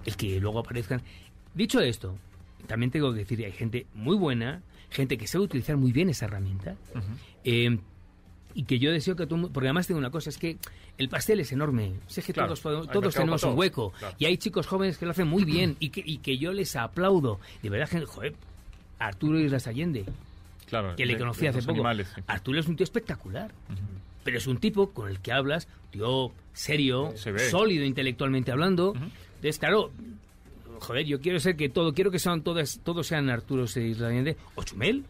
[0.05, 1.01] el que luego aparezcan.
[1.53, 2.15] Dicho esto,
[2.67, 6.09] también tengo que decir que hay gente muy buena, gente que sabe utilizar muy bien
[6.09, 6.75] esa herramienta.
[7.43, 7.79] eh,
[8.53, 10.57] y que yo deseo que todo porque además tengo una cosa, es que
[10.97, 14.15] el pastel es enorme, sé que Claro, todos, todos tenemos un hueco, claro.
[14.19, 16.75] y hay chicos jóvenes que lo hacen muy bien, y que, y que yo les
[16.75, 18.33] aplaudo, de verdad, gente, joder,
[18.99, 20.05] Arturo Islas Allende,
[20.67, 20.95] Claro.
[20.95, 22.21] que le conocí de hace poco, animales, sí.
[22.27, 23.51] Arturo es un tío espectacular,
[24.23, 29.59] pero es un tipo con el que hablas, tío serio, Se sólido intelectualmente hablando, entonces
[29.59, 29.91] claro,
[30.79, 34.37] joder, yo quiero ser que todo, quiero que sean todas, todos sean Arturo Islas Allende,
[34.55, 35.03] o Chumel,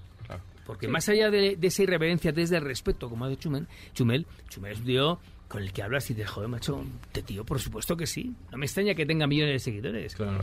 [0.65, 4.25] Porque más allá de, de esa irreverencia, desde el respeto, como ha dicho Chumel, Chumel,
[4.49, 7.59] Chumel es un tío con el que hablas y dices, joder, macho, te tío, por
[7.59, 8.33] supuesto que sí.
[8.51, 10.15] No me extraña que tenga millones de seguidores.
[10.15, 10.39] Claro.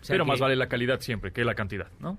[0.00, 2.18] O sea Pero que- más vale la calidad siempre que la cantidad, ¿no?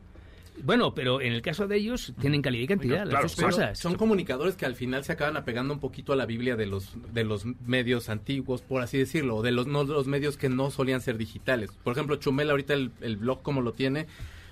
[0.61, 3.79] Bueno, pero en el caso de ellos, tienen calidad y cantidad, Claro, las dos cosas.
[3.79, 6.97] Son comunicadores que al final se acaban apegando un poquito a la Biblia de los
[7.13, 10.49] de los medios antiguos, por así decirlo, o de los no de los medios que
[10.49, 11.71] no solían ser digitales.
[11.85, 14.07] Por ejemplo, Chumel ahorita el, el blog como lo tiene,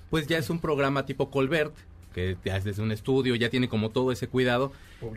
[0.10, 1.76] pues ya es un programa tipo Colbert
[2.18, 4.72] que ya es desde un estudio, ya tiene como todo ese cuidado.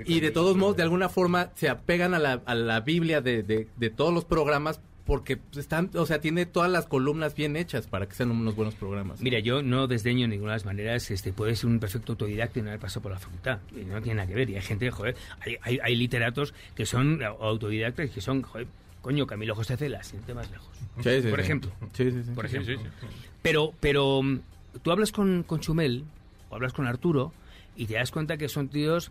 [0.04, 3.42] Y de todos modos, de alguna forma, se apegan a la, a la Biblia de,
[3.42, 7.56] de, de todos los programas porque pues, están, o sea, tiene todas las columnas bien
[7.56, 9.22] hechas para que sean unos buenos programas.
[9.22, 12.58] Mira, yo no desdeño de ninguna de las maneras, este, puede ser un perfecto autodidacta
[12.58, 13.60] y no haber pasado por la facultad.
[13.74, 14.50] Y no tiene nada que ver.
[14.50, 18.66] Y hay gente, joder, hay, hay, hay literatos que son autodidactas y que son, joder,
[19.00, 20.68] coño, Camilo José Cela, sin irte más lejos.
[21.02, 21.44] Sí, sí, por sí.
[21.44, 21.72] ejemplo.
[21.94, 22.30] Sí, sí, sí.
[22.34, 22.76] Por ejemplo.
[22.76, 23.06] sí, sí.
[23.40, 24.40] Pero, pero mm,
[24.82, 26.04] tú hablas con, con Chumel
[26.50, 27.32] o hablas con Arturo
[27.76, 29.10] y te das cuenta que son tíos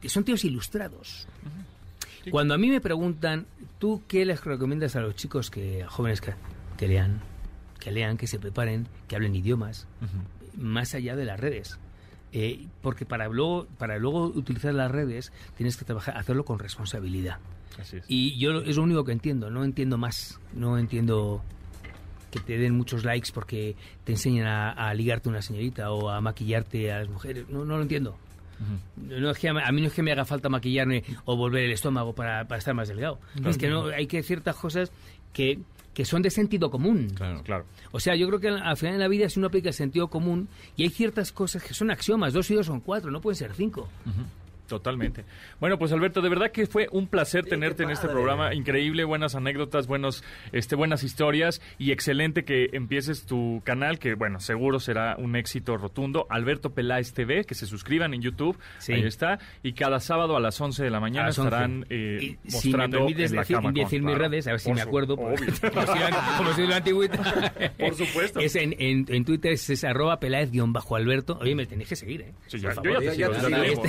[0.00, 1.26] que son tíos ilustrados.
[2.30, 3.46] Cuando a mí me preguntan,
[3.78, 6.34] ¿tú qué les recomiendas a los chicos que a jóvenes que,
[6.76, 7.20] que lean,
[7.78, 9.86] que lean, que se preparen, que hablen idiomas,
[10.56, 11.78] más allá de las redes?
[12.32, 17.38] Eh, porque para luego, para luego utilizar las redes tienes que trabajar, hacerlo con responsabilidad.
[17.78, 18.04] Así es.
[18.08, 21.42] Y yo es lo único que entiendo, no entiendo más, no entiendo
[22.34, 26.10] que te den muchos likes porque te enseñan a, a ligarte a una señorita o
[26.10, 28.16] a maquillarte a las mujeres, no, no lo entiendo.
[28.96, 31.64] No es que a, a mí no es que me haga falta maquillarme o volver
[31.64, 33.18] el estómago para, para estar más delgado.
[33.44, 34.90] Es que no hay que ciertas cosas
[35.32, 35.58] que,
[35.92, 37.10] que son de sentido común.
[37.14, 37.64] Claro, claro.
[37.92, 39.74] O sea, yo creo que al al final de la vida si uno aplica el
[39.74, 43.20] sentido común y hay ciertas cosas que son axiomas, dos y dos son cuatro, no
[43.20, 43.88] pueden ser cinco.
[44.68, 45.24] Totalmente.
[45.60, 48.54] Bueno, pues Alberto, de verdad que fue un placer tenerte en este programa.
[48.54, 54.40] Increíble, buenas anécdotas, buenos, este, buenas historias y excelente que empieces tu canal, que bueno,
[54.40, 56.26] seguro será un éxito rotundo.
[56.30, 58.58] Alberto Peláez TV, que se suscriban en YouTube.
[58.78, 58.94] Sí.
[58.94, 59.38] Ahí está.
[59.62, 61.48] Y cada sábado a las 11 de la mañana A las 11.
[61.48, 64.24] estarán eh, Y si me mostrando permites en la decir, cama con- decir mis claro,
[64.30, 65.16] redes, a ver si por me acuerdo.
[65.16, 65.52] pues, obvio.
[66.38, 67.18] como la- la antigüita.
[67.78, 68.40] Por supuesto.
[68.40, 71.38] Es en, en, en Twitter es, es arroba peláez-alberto.
[71.40, 72.32] Oye, me tenéis que seguir, ¿eh?
[72.46, 73.02] Sí, Por ya- favor.
[73.02, 73.32] yo ya ya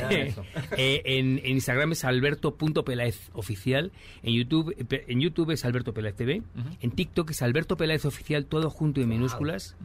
[0.09, 0.43] ya
[0.77, 3.91] eh, en, en Instagram es alberto.peláez oficial.
[4.23, 6.41] En YouTube, en YouTube es Alberto Peláez TV.
[6.81, 9.75] En TikTok es Alberto Peláez oficial, todo junto en minúsculas.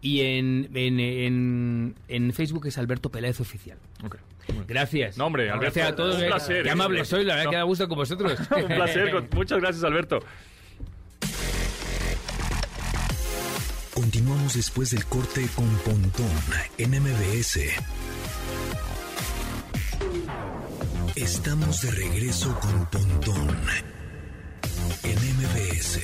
[0.00, 3.78] Y en, en, en, en Facebook es Alberto Peláez oficial.
[4.66, 5.16] Gracias.
[5.16, 6.20] No, hombre, Alberto, Gracias a todos.
[6.20, 6.72] un placer, Qué eh.
[6.72, 7.50] amable soy, la verdad No.
[7.50, 8.38] que da gusto con vosotros.
[8.56, 9.28] un placer.
[9.34, 10.18] Muchas gracias, Alberto.
[13.94, 16.26] Continuamos después del corte con Pontón
[16.78, 17.60] en MBS.
[21.22, 23.56] Estamos de regreso con Pontón
[25.04, 26.00] en MBS.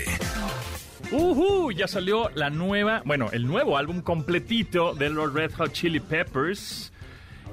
[1.11, 5.99] Ujú, ya salió la nueva, bueno, el nuevo álbum completito de los Red Hot Chili
[5.99, 6.93] Peppers.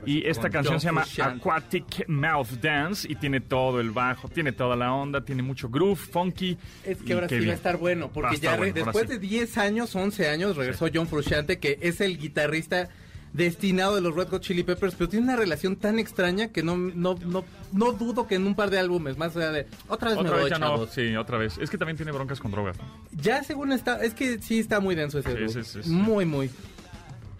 [0.06, 1.06] Y esta canción se llama.
[1.20, 5.96] Aquatic Mouth Dance y tiene todo el bajo, tiene toda la onda, tiene mucho groove,
[5.96, 6.60] funky.
[6.86, 9.14] Es que ahora sí va a estar bueno, porque estar ya bueno, después sí.
[9.14, 12.90] de 10 años, 11 años, regresó John Frusciante, que es el guitarrista
[13.36, 16.78] destinado de los Red Hot Chili Peppers, pero tiene una relación tan extraña que no
[16.78, 20.18] no no no dudo que en un par de álbumes más allá de otra vez
[20.18, 21.58] me Otra voy, vez ya no, sí, otra vez.
[21.58, 22.78] Es que también tiene broncas con drogas.
[23.12, 25.90] Ya según está, es que sí está muy denso ese Sí, sí, sí.
[25.90, 26.50] Muy muy.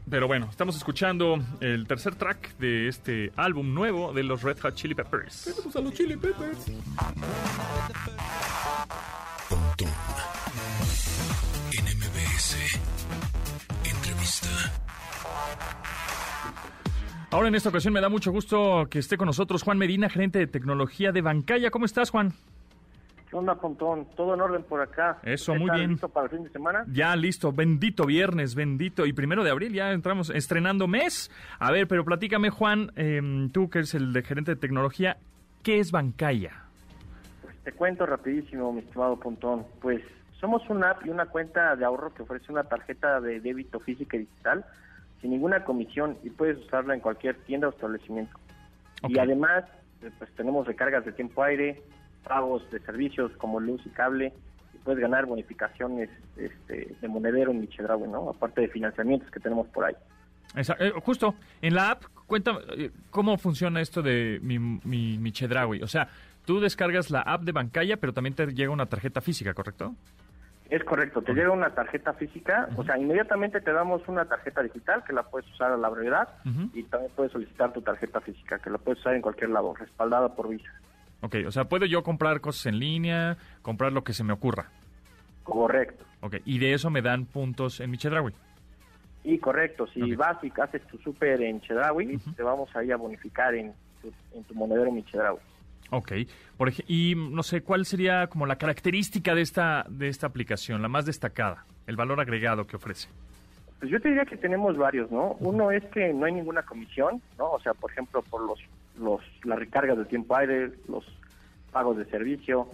[0.10, 4.76] Pero bueno, estamos escuchando el tercer track de este álbum nuevo de los Red Hot
[4.76, 5.48] Chili Peppers.
[5.76, 6.60] a los Chili Peppers.
[17.32, 20.40] Ahora en esta ocasión me da mucho gusto que esté con nosotros Juan Medina, gerente
[20.40, 21.70] de tecnología de Bancaya.
[21.70, 22.32] ¿Cómo estás, Juan?
[23.30, 24.08] ¿Qué onda, Pontón?
[24.16, 25.18] ¿Todo en orden por acá?
[25.22, 25.92] Eso, ¿Qué muy bien.
[25.92, 26.86] ¿Listo para el fin de semana?
[26.94, 29.06] Ya listo, bendito viernes, bendito.
[29.06, 31.30] Y primero de abril ya entramos estrenando mes.
[31.60, 35.18] A ver, pero platícame, Juan, em, tú que eres el de gerente de tecnología,
[35.62, 36.54] ¿qué es Bancaya?
[37.42, 39.66] Pues te cuento rapidísimo, mi estimado Pontón.
[39.82, 40.02] Pues
[40.40, 44.16] somos una app y una cuenta de ahorro que ofrece una tarjeta de débito física
[44.16, 44.66] y digital
[45.22, 48.38] sin ninguna comisión y puedes usarla en cualquier tienda o establecimiento.
[49.08, 49.64] Y además,
[50.02, 51.82] eh, pues tenemos recargas de tiempo aire,
[52.28, 54.34] pagos de servicios como luz y cable
[54.74, 58.30] y puedes ganar bonificaciones este, de monedero en Michedraui, ¿no?
[58.30, 59.96] Aparte de financiamientos que tenemos por ahí.
[60.56, 65.20] Esa- eh, justo, en la app, cuéntame, eh, ¿cómo funciona esto de mi, mi?
[65.82, 66.08] O sea,
[66.46, 69.94] tú descargas la app de Bancaya, pero también te llega una tarjeta física, ¿correcto?
[70.70, 75.04] Es correcto, te llega una tarjeta física, o sea, inmediatamente te damos una tarjeta digital
[75.04, 76.28] que la puedes usar a la brevedad
[76.74, 80.34] y también puedes solicitar tu tarjeta física que la puedes usar en cualquier lado, respaldada
[80.36, 80.72] por Visa.
[81.22, 84.70] Ok, o sea, puedo yo comprar cosas en línea, comprar lo que se me ocurra.
[85.44, 86.04] Correcto.
[86.22, 88.34] Ok, y de eso me dan puntos en mi Chedraui.
[89.24, 93.54] Y correcto, si vas y haces tu súper en Chedraui, te vamos ahí a bonificar
[93.54, 95.38] en tu, en tu monedero mi Chedraui.
[95.92, 96.12] Ok,
[96.58, 100.88] Por y no sé, ¿cuál sería como la característica de esta, de esta aplicación, la
[100.88, 103.08] más destacada, el valor agregado que ofrece?
[103.80, 105.36] Pues yo te diría que tenemos varios, ¿no?
[105.40, 107.52] Uno es que no hay ninguna comisión, ¿no?
[107.52, 108.60] O sea, por ejemplo, por los,
[108.98, 111.06] los las recargas de tiempo aire, los
[111.72, 112.68] pagos de servicio,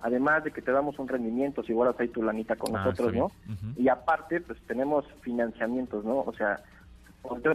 [0.00, 3.14] además de que te damos un rendimiento si guardas ahí tu lanita con Ah, nosotros,
[3.14, 3.30] ¿no?
[3.76, 6.18] Y aparte, pues tenemos financiamientos, ¿no?
[6.20, 6.60] O sea,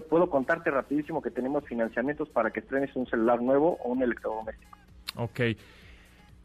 [0.09, 4.77] puedo contarte rapidísimo que tenemos financiamientos para que estrenes un celular nuevo o un electrodoméstico.
[5.15, 5.39] Ok.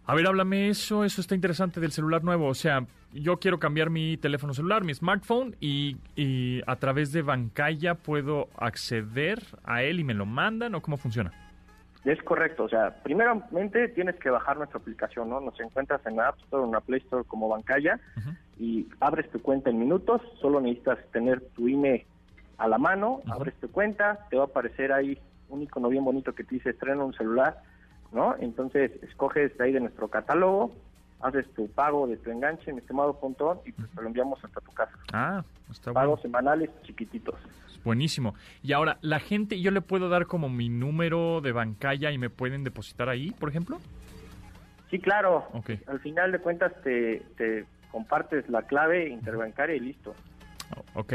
[0.07, 2.47] A ver, háblame eso, eso está interesante del celular nuevo.
[2.47, 7.23] O sea, yo quiero cambiar mi teléfono celular, mi smartphone, y, y a través de
[7.23, 11.33] Bancaya puedo acceder a él y me lo mandan, ¿o cómo funciona?
[12.05, 15.41] Es correcto, o sea, primeramente tienes que bajar nuestra aplicación, ¿no?
[15.41, 18.01] Nos encuentras en la App Store en la Play Store como Bancaya
[18.59, 22.07] y abres tu cuenta en minutos, solo necesitas tener tu INE
[22.57, 26.35] a la mano, abres tu cuenta, te va a aparecer ahí un icono bien bonito
[26.35, 27.59] que te dice estrena un celular,
[28.13, 28.35] ¿no?
[28.39, 30.73] Entonces escoges de ahí de nuestro catálogo,
[31.21, 34.61] haces tu pago de tu enganche, mi estimado Pontón, y pues te lo enviamos hasta
[34.61, 34.93] tu casa.
[35.13, 36.07] Ah, está bueno.
[36.07, 37.35] Pagos semanales chiquititos.
[37.85, 38.35] Buenísimo.
[38.63, 42.29] Y ahora, la gente, yo le puedo dar como mi número de Bancaya y me
[42.31, 43.79] pueden depositar ahí, por ejemplo.
[44.91, 45.47] Sí, claro.
[45.87, 50.15] Al final de cuentas te, te compartes la clave interbancaria y listo.
[50.77, 51.15] Oh, Ok.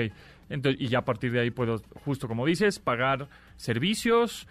[0.50, 4.48] Entonces, y ya a partir de ahí puedo, justo como dices, pagar servicios,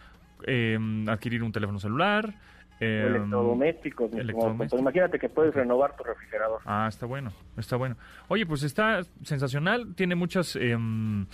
[0.47, 0.79] eh,
[1.09, 2.35] adquirir un teléfono celular.
[2.81, 4.81] eh, electrodomésticos, electrodomésticos.
[4.81, 6.61] Imagínate que puedes renovar tu refrigerador.
[6.65, 7.97] Ah, está bueno, está bueno.
[8.29, 11.27] Oye, pues está sensacional, tiene muchas em,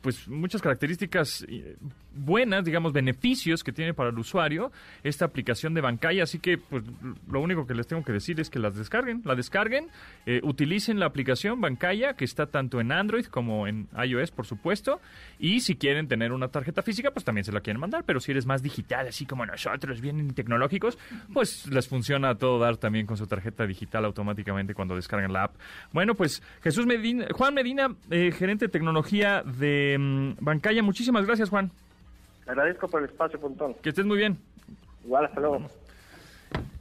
[0.00, 1.76] pues muchas características eh,
[2.16, 4.72] buenas, digamos, beneficios que tiene para el usuario
[5.02, 6.22] esta aplicación de Bancaya.
[6.22, 6.84] Así que, pues,
[7.28, 9.88] lo único que les tengo que decir es que las descarguen, la descarguen,
[10.24, 15.00] eh, utilicen la aplicación Bancaya, que está tanto en Android como en iOS, por supuesto.
[15.38, 18.04] Y si quieren tener una tarjeta física, pues también se la quieren mandar.
[18.04, 20.98] Pero si eres más digital, así como nosotros, bien tecnológicos,
[21.32, 25.56] pues les funciona todo dar también con su tarjeta digital automáticamente cuando descargan la app.
[25.92, 30.82] Bueno, pues Jesús Medina, Juan Medina, eh, gerente de tecnología de mm, Bancaya.
[30.82, 31.70] Muchísimas gracias, Juan.
[32.46, 33.74] Agradezco por el espacio, Pontón.
[33.82, 34.38] Que estés muy bien.
[35.04, 35.68] Igual, hasta luego.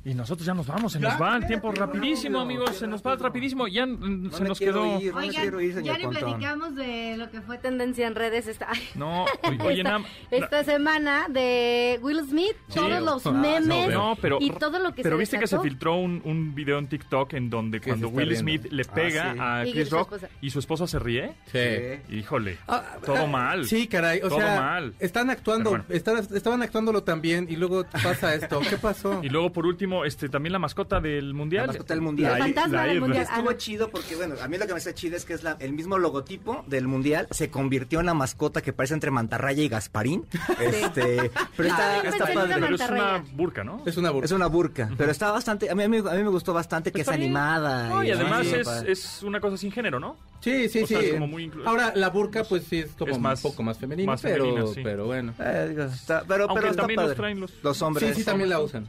[0.05, 3.15] Y nosotros ya nos vamos, se nos va el tiempo rapidísimo, amigos, se nos va
[3.15, 3.67] rapidísimo.
[3.67, 4.99] Ya se nos quedó.
[5.01, 5.11] ir.
[5.13, 9.25] No quiero ir, ya ni platicamos de lo que fue tendencia en redes esta, No,
[9.65, 12.75] oye, esta, esta semana de Will Smith, Sí.
[12.75, 15.59] todos los Ah, memes No, pero, y todo lo que pero se viste que se
[15.59, 18.35] filtró un, un video en TikTok en donde cuando Will.
[18.35, 19.39] Smith le pega sí.
[19.41, 20.29] a Chris Rock esposa.
[20.41, 21.33] y su esposa se ríe.
[21.51, 22.15] Sí.
[22.15, 23.65] Híjole, Ah, todo ah, mal.
[23.65, 24.19] Sí, caray.
[24.19, 24.93] O Todo sea, mal.
[24.99, 25.95] están actuando, Pero bueno.
[25.97, 28.59] están- estaban actuándolo también y luego pasa esto.
[28.69, 29.21] ¿Qué pasó?
[29.23, 31.67] Y luego por último, este también la mascota del mundial.
[31.67, 32.33] La mascota del mundial.
[32.35, 33.25] El fantasma la del mundial.
[33.29, 33.57] Ah, Estuvo no.
[33.57, 35.71] chido porque, bueno, a mí lo que me hace chido es que es la- el
[35.73, 40.25] mismo logotipo del mundial se convirtió en la mascota que parece entre Mantarraya y Gasparín.
[40.59, 42.55] Este, pero Ah, está, padre.
[42.59, 43.83] Pero es una burca, ¿no?
[43.85, 44.25] Es una burla.
[44.25, 46.91] Es una burca, pero está bastante, a mí, a mí, a mí me gustó bastante
[46.91, 47.29] que Está es bien.
[47.31, 47.89] animada.
[47.89, 48.91] No, y además sí, es, padre.
[48.91, 50.17] es una cosa sin género, ¿no?
[50.45, 51.09] Sí, sí, O sea, sí.
[51.11, 53.77] como muy inclu- Ahora, la burka, pues sí, es como Es más- un poco más
[53.79, 54.81] femenina, más pero, femenina, sí.
[54.83, 55.33] pero bueno.
[55.39, 58.09] Eh, digo, está- pero, Aunque pero está también los traen los- los hombres.
[58.09, 58.85] Sí, sí, también la usan.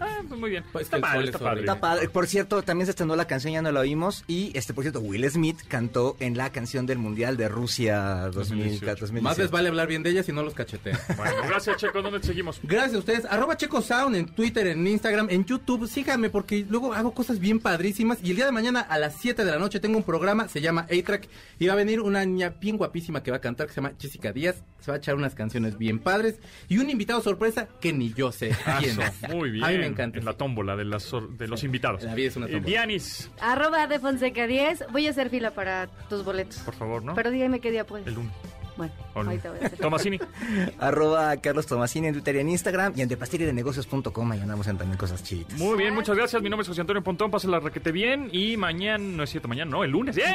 [0.00, 0.62] Ah, pues muy bien.
[0.70, 1.50] Pues está padre, está es padre.
[1.50, 1.72] horrible.
[1.72, 2.08] Está padre.
[2.10, 4.22] Por cierto, también se estrenó la canción, ya no la oímos.
[4.28, 8.86] Y, este, por cierto, Will Smith cantó en la canción del Mundial de Rusia 2018.
[9.00, 9.20] 2018.
[9.22, 10.96] Más les vale hablar bien de ella si no los cachetean.
[11.16, 12.02] Bueno, gracias, Checo.
[12.02, 12.60] ¿Dónde te seguimos?
[12.62, 13.24] Gracias a ustedes.
[13.24, 15.88] Arroba Checo Sound en Twitter, en Instagram, en YouTube.
[15.88, 18.18] Síganme porque luego hago cosas bien padrísimas.
[18.22, 20.60] Y el día de mañana a las 7 de la noche tengo un programa, se
[20.60, 21.28] llama A-Track.
[21.58, 23.94] Y va a venir una niña bien guapísima que va a cantar, que se llama
[23.98, 24.62] Jessica Díaz.
[24.80, 26.38] Se va a echar unas canciones bien padres.
[26.68, 29.28] Y un invitado sorpresa que ni yo sé quién es.
[29.34, 29.64] muy bien.
[29.64, 30.18] A mí me encanta.
[30.18, 32.02] En la tómbola de, las, sor- de los invitados.
[32.02, 32.60] La vida es una Eh.
[32.60, 34.86] Dianis, Arroba de Fonseca 10.
[34.92, 36.58] Voy a hacer fila para tus boletos.
[36.60, 37.14] por favor, ¿no?
[37.14, 38.06] Pero dígame qué día puedes.
[38.06, 38.32] El lunes.
[38.80, 39.78] Bueno, O el- ahorita voy a hacer.
[39.78, 40.18] Tomasini.
[40.80, 42.92] Arroba Carlos Tomasini en Twitter y en Instagram.
[42.96, 44.32] Y en depastiridenegocios.com.
[44.32, 45.52] Ahí andamos en también cosas chidas.
[45.58, 46.40] Muy bien, muchas gracias.
[46.42, 47.30] Mi nombre es José Antonio Pontón.
[47.30, 48.28] Pásenla requete bien.
[48.32, 50.16] Y mañana, no es cierto, mañana no, el lunes.
[50.16, 50.28] ¡Bien!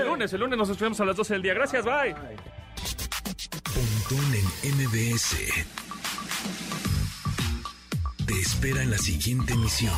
[0.00, 1.54] El lunes, el lunes nos escuchamos a las 12 del día.
[1.54, 2.14] Gracias, bye.
[3.74, 5.36] Pontón en MBS.
[8.26, 9.92] Te espera en la siguiente emisión.